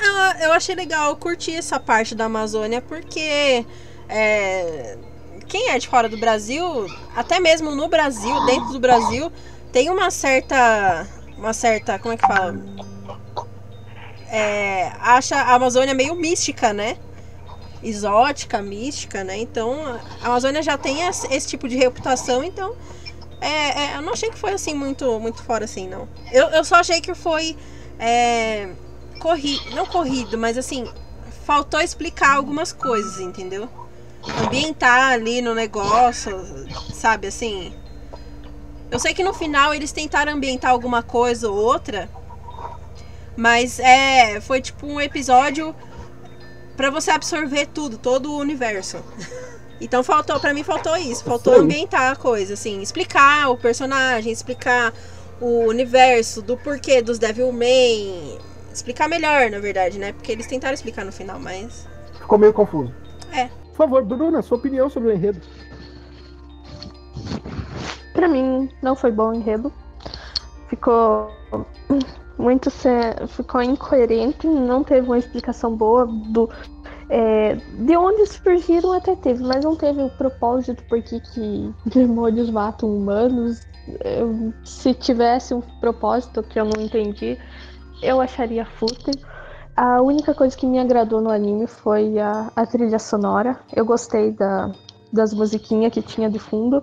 [0.00, 3.64] Ah, eu achei legal, curtir essa parte da Amazônia, porque
[4.08, 4.98] é,
[5.46, 9.30] quem é de fora do Brasil, até mesmo no Brasil, dentro do Brasil,
[9.72, 11.06] tem uma certa.
[11.36, 11.98] Uma certa.
[11.98, 12.54] Como é que fala?
[14.28, 16.96] É, acha a Amazônia meio mística, né?
[17.82, 19.36] Exótica, mística, né?
[19.38, 22.74] Então a Amazônia já tem esse tipo de reputação, então
[23.42, 26.08] é, é, eu não achei que foi assim muito, muito fora assim, não.
[26.30, 27.56] Eu, eu só achei que foi
[27.98, 28.68] é,
[29.18, 30.88] corrido, não corrido, mas assim,
[31.44, 33.68] faltou explicar algumas coisas, entendeu?
[34.44, 36.40] Ambientar ali no negócio,
[36.94, 37.74] sabe assim.
[38.90, 42.08] Eu sei que no final eles tentaram ambientar alguma coisa ou outra,
[43.36, 45.74] mas é, foi tipo um episódio
[46.76, 49.02] para você absorver tudo, todo o universo.
[49.82, 54.94] Então faltou, para mim faltou isso, faltou ambientar a coisa, assim, explicar o personagem, explicar
[55.40, 58.38] o universo, do porquê dos Devilman,
[58.72, 60.12] explicar melhor, na verdade, né?
[60.12, 62.94] Porque eles tentaram explicar no final, mas ficou meio confuso.
[63.32, 63.46] É.
[63.46, 65.40] Por favor, Bruna, sua opinião sobre o enredo?
[68.12, 69.72] Para mim não foi bom o enredo.
[70.68, 71.28] Ficou
[72.38, 72.70] muito
[73.28, 76.48] ficou incoerente, não teve uma explicação boa do
[77.14, 82.88] é, de onde surgiram até teve, mas não teve o propósito porque que demônios matam
[82.88, 83.60] humanos.
[84.02, 87.38] Eu, se tivesse um propósito que eu não entendi,
[88.00, 89.12] eu acharia fútil.
[89.76, 93.60] A única coisa que me agradou no anime foi a, a trilha sonora.
[93.76, 94.72] Eu gostei da,
[95.12, 96.82] das musiquinhas que tinha de fundo.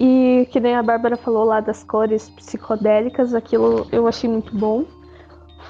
[0.00, 4.84] E que nem a Bárbara falou lá das cores psicodélicas, aquilo eu achei muito bom.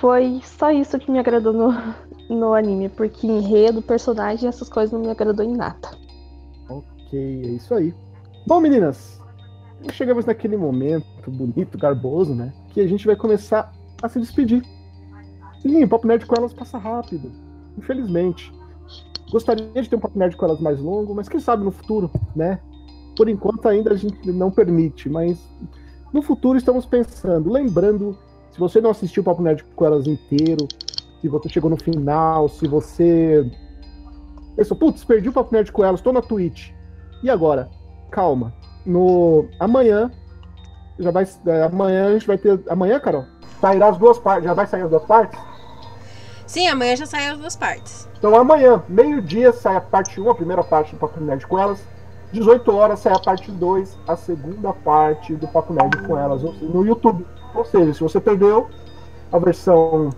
[0.00, 1.72] Foi só isso que me agradou no,
[2.28, 5.88] no anime, porque enredo, personagem, essas coisas não me agradou em nada.
[6.68, 7.94] Ok, é isso aí.
[8.46, 9.20] Bom, meninas,
[9.92, 12.52] chegamos naquele momento bonito, garboso, né?
[12.70, 13.72] Que a gente vai começar
[14.02, 14.62] a se despedir.
[15.60, 17.32] Sim, o Papo Nerd com elas passa rápido,
[17.76, 18.52] infelizmente.
[19.30, 22.10] Gostaria de ter um Papo Nerd com elas mais longo, mas quem sabe no futuro,
[22.34, 22.60] né?
[23.16, 25.38] Por enquanto ainda a gente não permite, mas
[26.12, 27.50] no futuro estamos pensando.
[27.50, 28.16] Lembrando,
[28.52, 30.66] se você não assistiu o Papo Nerd com elas inteiro,
[31.20, 33.50] se você chegou no final, se você.
[34.56, 36.70] Pensou, putz, perdi o Papo Nerd com elas, estou na Twitch.
[37.22, 37.70] E agora?
[38.10, 38.52] Calma.
[38.84, 39.48] No.
[39.58, 40.10] Amanhã.
[40.98, 41.26] Já vai.
[41.46, 42.60] É, amanhã a gente vai ter.
[42.68, 43.24] Amanhã, Carol?
[43.60, 44.44] Sairá as duas partes.
[44.44, 45.38] Já vai sair as duas partes?
[46.46, 48.08] Sim, amanhã já sai as duas partes.
[48.18, 51.86] Então amanhã, meio-dia, sai a parte 1, a primeira parte do Papo Nerd com elas.
[52.32, 56.86] 18 horas sai a parte 2, a segunda parte do Papo Nerd com elas no
[56.86, 57.26] YouTube.
[57.54, 58.68] Ou seja, se você perdeu
[59.30, 60.08] a versão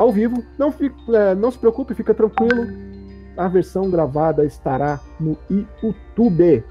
[0.00, 0.42] ao vivo.
[0.58, 2.66] Não, fique, é, não se preocupe, fica tranquilo.
[3.36, 6.64] A versão gravada estará no YouTube.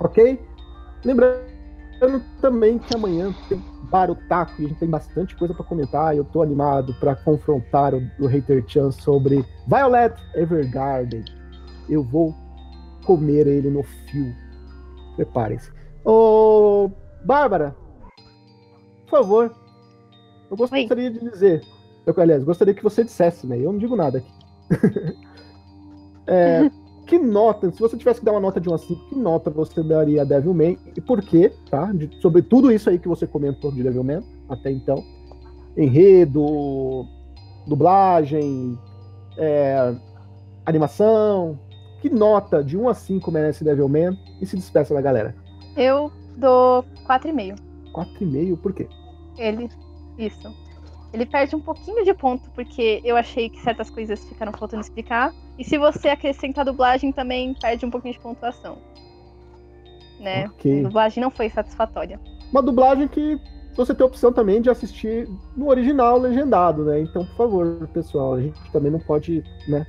[0.00, 0.40] Ok?
[1.04, 1.44] Lembrando
[2.40, 6.16] também que amanhã tem Barotaco e a gente tem bastante coisa para comentar.
[6.16, 11.24] Eu tô animado para confrontar o, o Hater Chan sobre Violet Evergarden.
[11.90, 12.34] Eu vou
[13.04, 14.34] comer ele no fio.
[15.16, 15.70] Preparem-se.
[16.06, 16.90] Ô,
[17.22, 17.76] Bárbara,
[19.06, 19.54] por favor,
[20.50, 21.10] eu gostaria Oi.
[21.10, 21.62] de dizer
[22.10, 23.58] eu, aliás, gostaria que você dissesse, né?
[23.58, 24.32] Eu não digo nada aqui.
[26.26, 26.70] é,
[27.06, 29.50] que nota, se você tivesse que dar uma nota de 1 a 5, que nota
[29.50, 31.92] você daria a Devilman e por quê, tá?
[31.92, 35.04] De, sobre tudo isso aí que você comentou de Devilman até então.
[35.76, 37.06] Enredo,
[37.66, 38.78] dublagem,
[39.36, 39.94] é,
[40.64, 41.58] animação.
[42.00, 44.16] Que nota de 1 a 5 merece Devilman?
[44.40, 45.34] E se despeça da galera.
[45.76, 47.58] Eu dou 4,5.
[47.92, 48.88] 4,5 por quê?
[49.36, 49.68] Ele.
[50.16, 50.48] Isso.
[51.12, 55.34] Ele perde um pouquinho de ponto, porque eu achei que certas coisas ficaram faltando explicar.
[55.58, 58.78] E se você acrescentar dublagem, também perde um pouquinho de pontuação.
[60.20, 60.46] Né?
[60.46, 60.80] Ok.
[60.80, 62.20] A dublagem não foi satisfatória.
[62.52, 63.40] Uma dublagem que
[63.74, 67.00] você tem a opção também de assistir no original legendado, né?
[67.00, 69.86] Então, por favor, pessoal, a gente também não pode, né?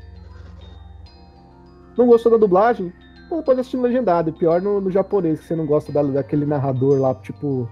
[1.97, 2.91] Não gostou da dublagem?
[3.30, 4.34] Não pode assistir no legendado.
[4.34, 7.69] Pior no, no japonês, que você não gosta da- daquele narrador lá, tipo,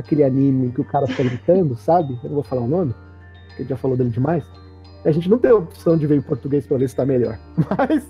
[0.00, 2.18] aquele anime que o cara fica gritando, sabe?
[2.22, 2.94] Eu não vou falar o nome,
[3.48, 4.44] porque a já falou dele demais.
[5.04, 7.38] A gente não tem a opção de ver em português pra ver se tá melhor.
[7.78, 8.06] Mas.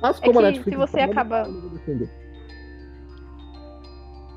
[0.00, 1.48] Mas É como a que Netflix se você tá, acaba-.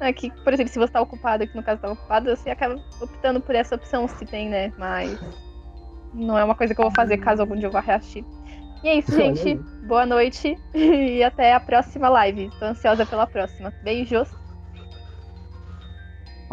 [0.02, 2.76] É que, por exemplo, se você tá ocupado, que no caso tava ocupado, você acaba
[3.00, 4.74] optando por essa opção se tem, né?
[4.78, 5.18] Mas
[6.14, 8.26] não é uma coisa que eu vou fazer caso algum dia eu vá reassistir.
[8.84, 9.48] E é isso, gente.
[9.48, 9.56] aí.
[9.88, 12.52] Boa noite e até a próxima live.
[12.60, 13.72] Tô ansiosa pela próxima.
[13.82, 14.43] Beijos.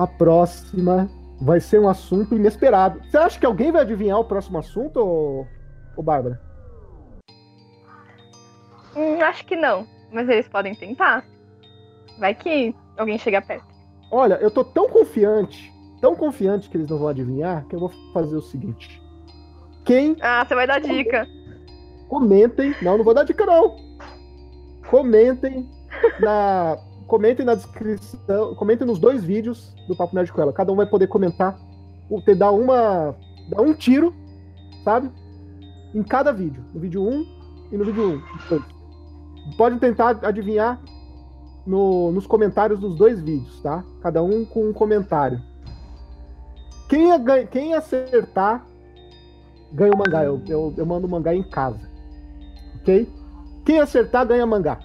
[0.00, 3.02] A próxima vai ser um assunto inesperado.
[3.04, 5.46] Você acha que alguém vai adivinhar o próximo assunto, ô,
[5.94, 6.40] ô Bárbara?
[8.96, 11.22] Hum, acho que não, mas eles podem tentar.
[12.18, 13.66] Vai que alguém chega perto.
[14.10, 15.70] Olha, eu tô tão confiante,
[16.00, 19.02] tão confiante que eles não vão adivinhar, que eu vou fazer o seguinte.
[19.84, 21.26] Quem Ah, você vai dar dica.
[22.08, 23.76] comentem, não, não vou dar dica não.
[24.88, 25.68] Comentem
[26.18, 30.52] na comentem na descrição, comentem nos dois vídeos do Papo Nerd com ela.
[30.52, 31.58] Cada um vai poder comentar,
[32.08, 33.14] o- ter dar uma
[33.48, 34.14] dar um tiro,
[34.84, 35.10] sabe?
[35.94, 37.26] Em cada vídeo, no vídeo 1
[37.72, 38.48] e no vídeo 1.
[38.48, 38.62] Dois.
[39.56, 40.80] Podem tentar adivinhar
[41.66, 43.82] no- nos comentários dos dois vídeos, tá?
[44.00, 45.42] Cada um com um comentário.
[46.88, 47.10] Quem,
[47.50, 48.64] quem acertar
[49.72, 50.24] ganha o mangá.
[50.24, 51.80] Eu, eu, eu mando o mangá em casa.
[52.80, 53.08] Ok?
[53.64, 54.78] Quem acertar ganha mangá.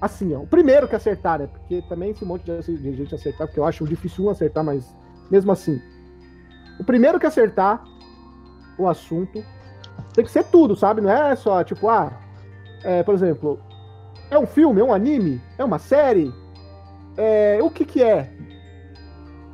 [0.00, 0.40] Assim, ó.
[0.40, 1.46] O primeiro que acertar, né?
[1.46, 4.94] Porque também esse monte de gente acertar, porque eu acho difícil um acertar, mas
[5.30, 5.80] mesmo assim.
[6.78, 7.84] O primeiro que acertar
[8.78, 9.44] o assunto
[10.14, 11.00] tem que ser tudo, sabe?
[11.02, 12.18] Não é só, tipo, ah,
[12.82, 13.60] é, por exemplo,
[14.30, 16.32] é um filme, é um anime, é uma série,
[17.18, 18.32] é, o que que é?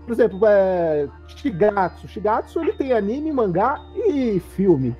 [0.04, 2.06] Por exemplo, é, Shigatsu.
[2.06, 4.96] Shigatsu, ele tem anime, mangá e filme.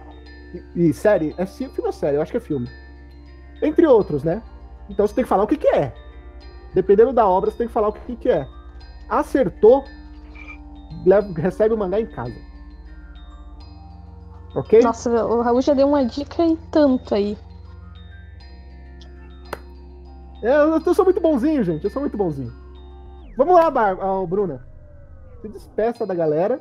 [0.75, 1.33] E, e série.
[1.39, 2.17] É fi- filme ou série?
[2.17, 2.69] Eu acho que é filme.
[3.63, 4.43] Entre outros, né?
[4.89, 5.93] Então você tem que falar o que que é.
[6.75, 8.47] Dependendo da obra, você tem que falar o que que é.
[9.09, 9.85] Acertou,
[11.05, 12.35] leva- recebe o mangá em casa.
[14.55, 14.81] Ok?
[14.83, 17.37] Nossa, o Raul já deu uma dica e tanto aí.
[20.43, 21.85] É, eu, eu sou muito bonzinho, gente.
[21.85, 22.53] Eu sou muito bonzinho.
[23.37, 24.67] Vamos lá, Bar ah, Bruna.
[25.43, 26.61] Se despeça da galera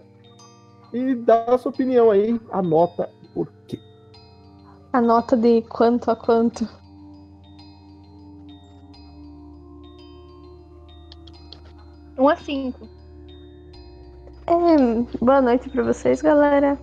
[0.91, 3.79] e dá a sua opinião aí, anota por quê.
[4.91, 6.67] A nota de quanto a quanto.
[12.17, 12.87] Um a cinco.
[14.47, 16.77] É, boa noite pra vocês, galera.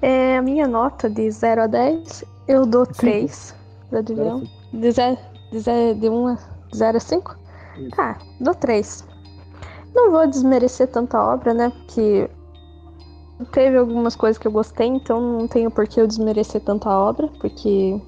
[0.00, 2.98] É, a minha nota de 0 a 10, eu dou Cinco.
[2.98, 3.54] 3
[3.88, 4.42] pra Divião.
[4.72, 5.16] De 0
[5.50, 6.38] de, zero- de 1 a
[6.74, 7.36] 0 a 5?
[7.78, 7.90] Isso.
[7.96, 9.06] Tá, dou 3.
[9.94, 11.70] Não vou desmerecer tanta obra, né?
[11.70, 12.28] Porque
[13.52, 17.28] teve algumas coisas que eu gostei, então não tenho por que eu desmerecer tanta obra,
[17.40, 18.00] porque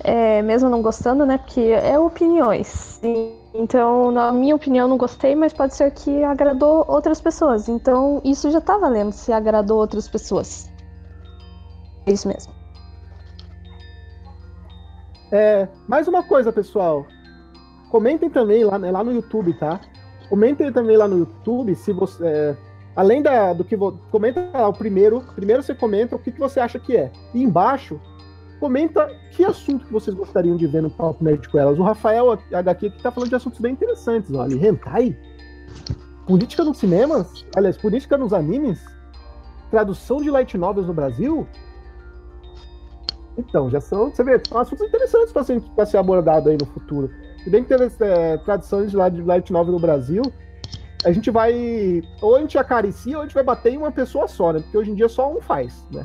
[0.00, 1.38] é, mesmo não gostando, né?
[1.38, 3.00] Porque é opiniões.
[3.02, 7.68] E- Então, na minha opinião, não gostei, mas pode ser que agradou outras pessoas.
[7.68, 10.70] Então, isso já tá valendo se agradou outras pessoas.
[12.06, 12.52] É isso mesmo.
[15.32, 17.06] É, mais uma coisa, pessoal.
[17.90, 19.80] Comentem também lá, né, lá no YouTube, tá?
[20.28, 22.26] Comentem também lá no YouTube se você.
[22.26, 22.56] é,
[22.94, 23.76] além da, do que.
[23.76, 25.22] vo- Comenta lá o primeiro.
[25.34, 27.10] Primeiro você comenta o que, que você acha que é.
[27.34, 27.98] E embaixo,
[28.58, 31.78] comenta que assunto que vocês gostariam de ver no Papo Nerd com elas.
[31.78, 34.32] O Rafael HQ aqui tá falando de assuntos bem interessantes.
[34.32, 35.16] Olha, hentai?
[36.26, 37.44] Política nos cinemas?
[37.56, 38.84] Aliás, política nos animes?
[39.70, 41.46] Tradução de light novels no Brasil?
[43.36, 47.10] Então, já são, você vê, são assuntos interessantes para ser, ser abordado aí no futuro.
[47.44, 50.22] Se bem que teve é, traduções de light novel no Brasil,
[51.04, 52.02] a gente vai.
[52.20, 54.60] Ou a gente acaricia ou a gente vai bater em uma pessoa só, né?
[54.60, 56.04] Porque hoje em dia só um faz, né?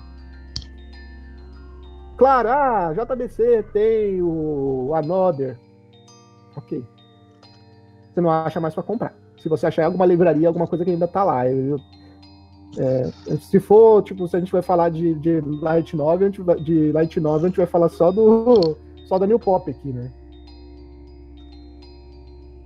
[2.17, 5.57] Claro, ah, JBC tem o Another.
[6.55, 6.83] Ok.
[8.13, 9.15] Você não acha mais para comprar.
[9.41, 11.49] Se você achar alguma livraria, alguma coisa que ainda tá lá.
[11.49, 11.79] Eu-
[12.77, 13.03] é,
[13.37, 16.59] se for, tipo, se a gente vai falar de, de Light Novel, a gente vai-
[16.59, 20.11] de Light Novel, a gente vai falar só do só da New Pop aqui, né?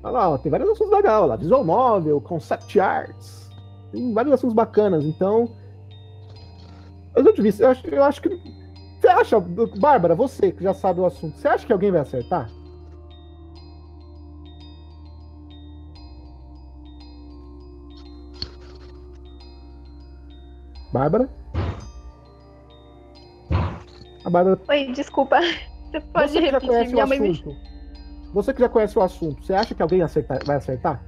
[0.04, 1.36] Olha lá, ó, tem vários assuntos legais lá.
[1.36, 3.50] Visual Novel, Concept Arts.
[3.91, 5.04] Tem vários assuntos bacanas.
[5.04, 5.50] Então,
[7.16, 8.57] eu, vi, eu, eu acho que
[9.08, 9.39] Você acha,
[9.80, 12.49] Bárbara, você que já sabe o assunto, você acha que alguém vai acertar?
[20.91, 21.30] Bárbara?
[24.26, 24.60] A Bárbara.
[24.68, 25.38] Oi, desculpa.
[25.88, 26.89] Você pode você repetir?
[26.89, 27.30] Minha mãe me...
[27.30, 27.55] assunto.
[28.34, 31.01] Você que já conhece o assunto, você acha que alguém acertar- vai acertar?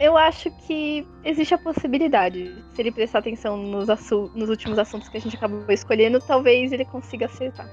[0.00, 2.54] Eu acho que existe a possibilidade.
[2.74, 6.70] Se ele prestar atenção nos, assu- nos últimos assuntos que a gente acabou escolhendo, talvez
[6.72, 7.68] ele consiga acertar.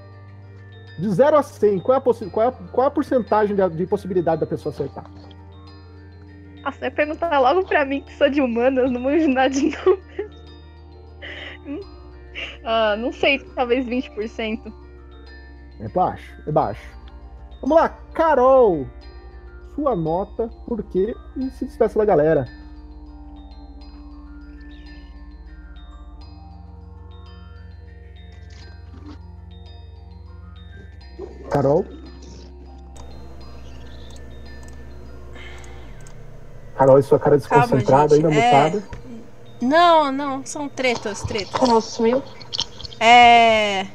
[1.00, 2.02] De 0 a 100, qual é a,
[2.32, 5.06] qual é a, qual é a porcentagem de, de possibilidade da pessoa acertar?
[6.64, 10.32] Nossa, vai perguntar logo pra mim que sou de humanas, não manjo nada de número.
[11.68, 11.80] Hum.
[12.64, 14.74] ah, não sei, talvez 20%.
[15.80, 16.82] É baixo, é baixo.
[17.62, 18.88] Vamos lá, Carol!
[19.76, 21.14] Sua nota, por quê?
[21.36, 22.48] E se despeça da galera.
[31.50, 31.86] Carol?
[36.76, 38.26] Carol, e sua cara desconcentrada, gente.
[38.26, 38.46] ainda É.
[38.46, 38.84] mutada.
[39.62, 41.62] Não, não, são tretas, tretas.
[41.68, 42.22] Nossa, meu.
[43.00, 43.88] É.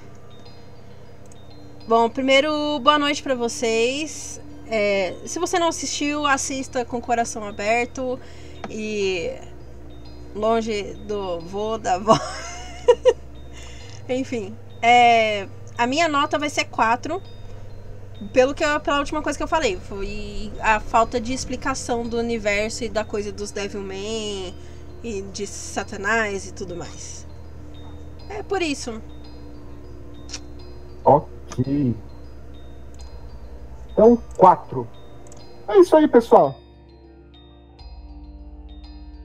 [1.86, 4.40] Bom, primeiro, boa noite pra vocês.
[4.70, 8.18] É, se você não assistiu, assista com o coração aberto
[8.68, 9.32] e
[10.34, 12.16] longe do vô, da avó.
[14.08, 17.20] Enfim, é, a minha nota vai ser 4.
[18.32, 22.18] Pelo que eu- pela última coisa que eu falei, foi a falta de explicação do
[22.18, 24.54] universo e da coisa dos Devilman
[25.02, 27.26] e de Satanás e tudo mais.
[28.28, 29.00] É por isso.
[31.02, 31.96] Ok.
[34.00, 34.88] Então, quatro.
[35.68, 36.54] É isso aí, pessoal.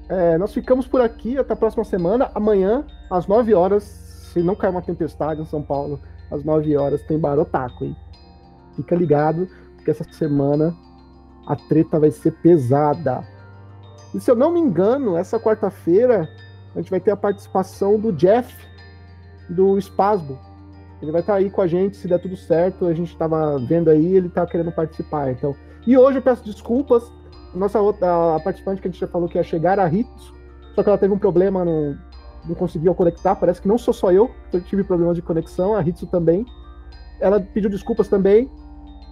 [0.10, 2.30] É, nós ficamos por aqui até a próxima semana.
[2.36, 7.02] Amanhã, às 9 horas, se não cair uma tempestade em São Paulo, às 9 horas
[7.04, 7.96] tem Barotaco, hein?
[8.76, 9.48] Fica ligado,
[9.78, 10.76] porque essa semana
[11.48, 13.26] a treta vai ser pesada.
[14.14, 16.28] E se eu não me engano, essa quarta-feira
[16.76, 18.54] a gente vai ter a participação do Jeff,
[19.50, 20.38] do Espasmo.
[21.02, 22.86] Ele vai estar aí com a gente, se der tudo certo.
[22.86, 25.32] A gente estava vendo aí, ele está querendo participar.
[25.32, 27.12] Então, e hoje eu peço desculpas.
[27.54, 30.34] Nossa outra a participante que a gente já falou que ia chegar, a Ritz,
[30.74, 31.98] só que ela teve um problema, não,
[32.46, 33.36] não conseguiu conectar.
[33.36, 36.46] Parece que não sou só eu que tive problemas de conexão, a Ritsu também.
[37.20, 38.52] Ela pediu desculpas também.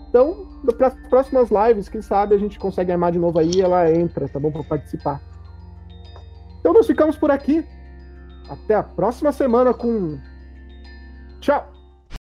[0.09, 0.45] Então,
[0.77, 4.27] para as próximas lives, quem sabe a gente consegue armar de novo aí, ela entra,
[4.27, 5.21] tá bom, para participar.
[6.59, 7.65] Então, nós ficamos por aqui.
[8.49, 10.19] Até a próxima semana com.
[11.39, 11.72] Tchau!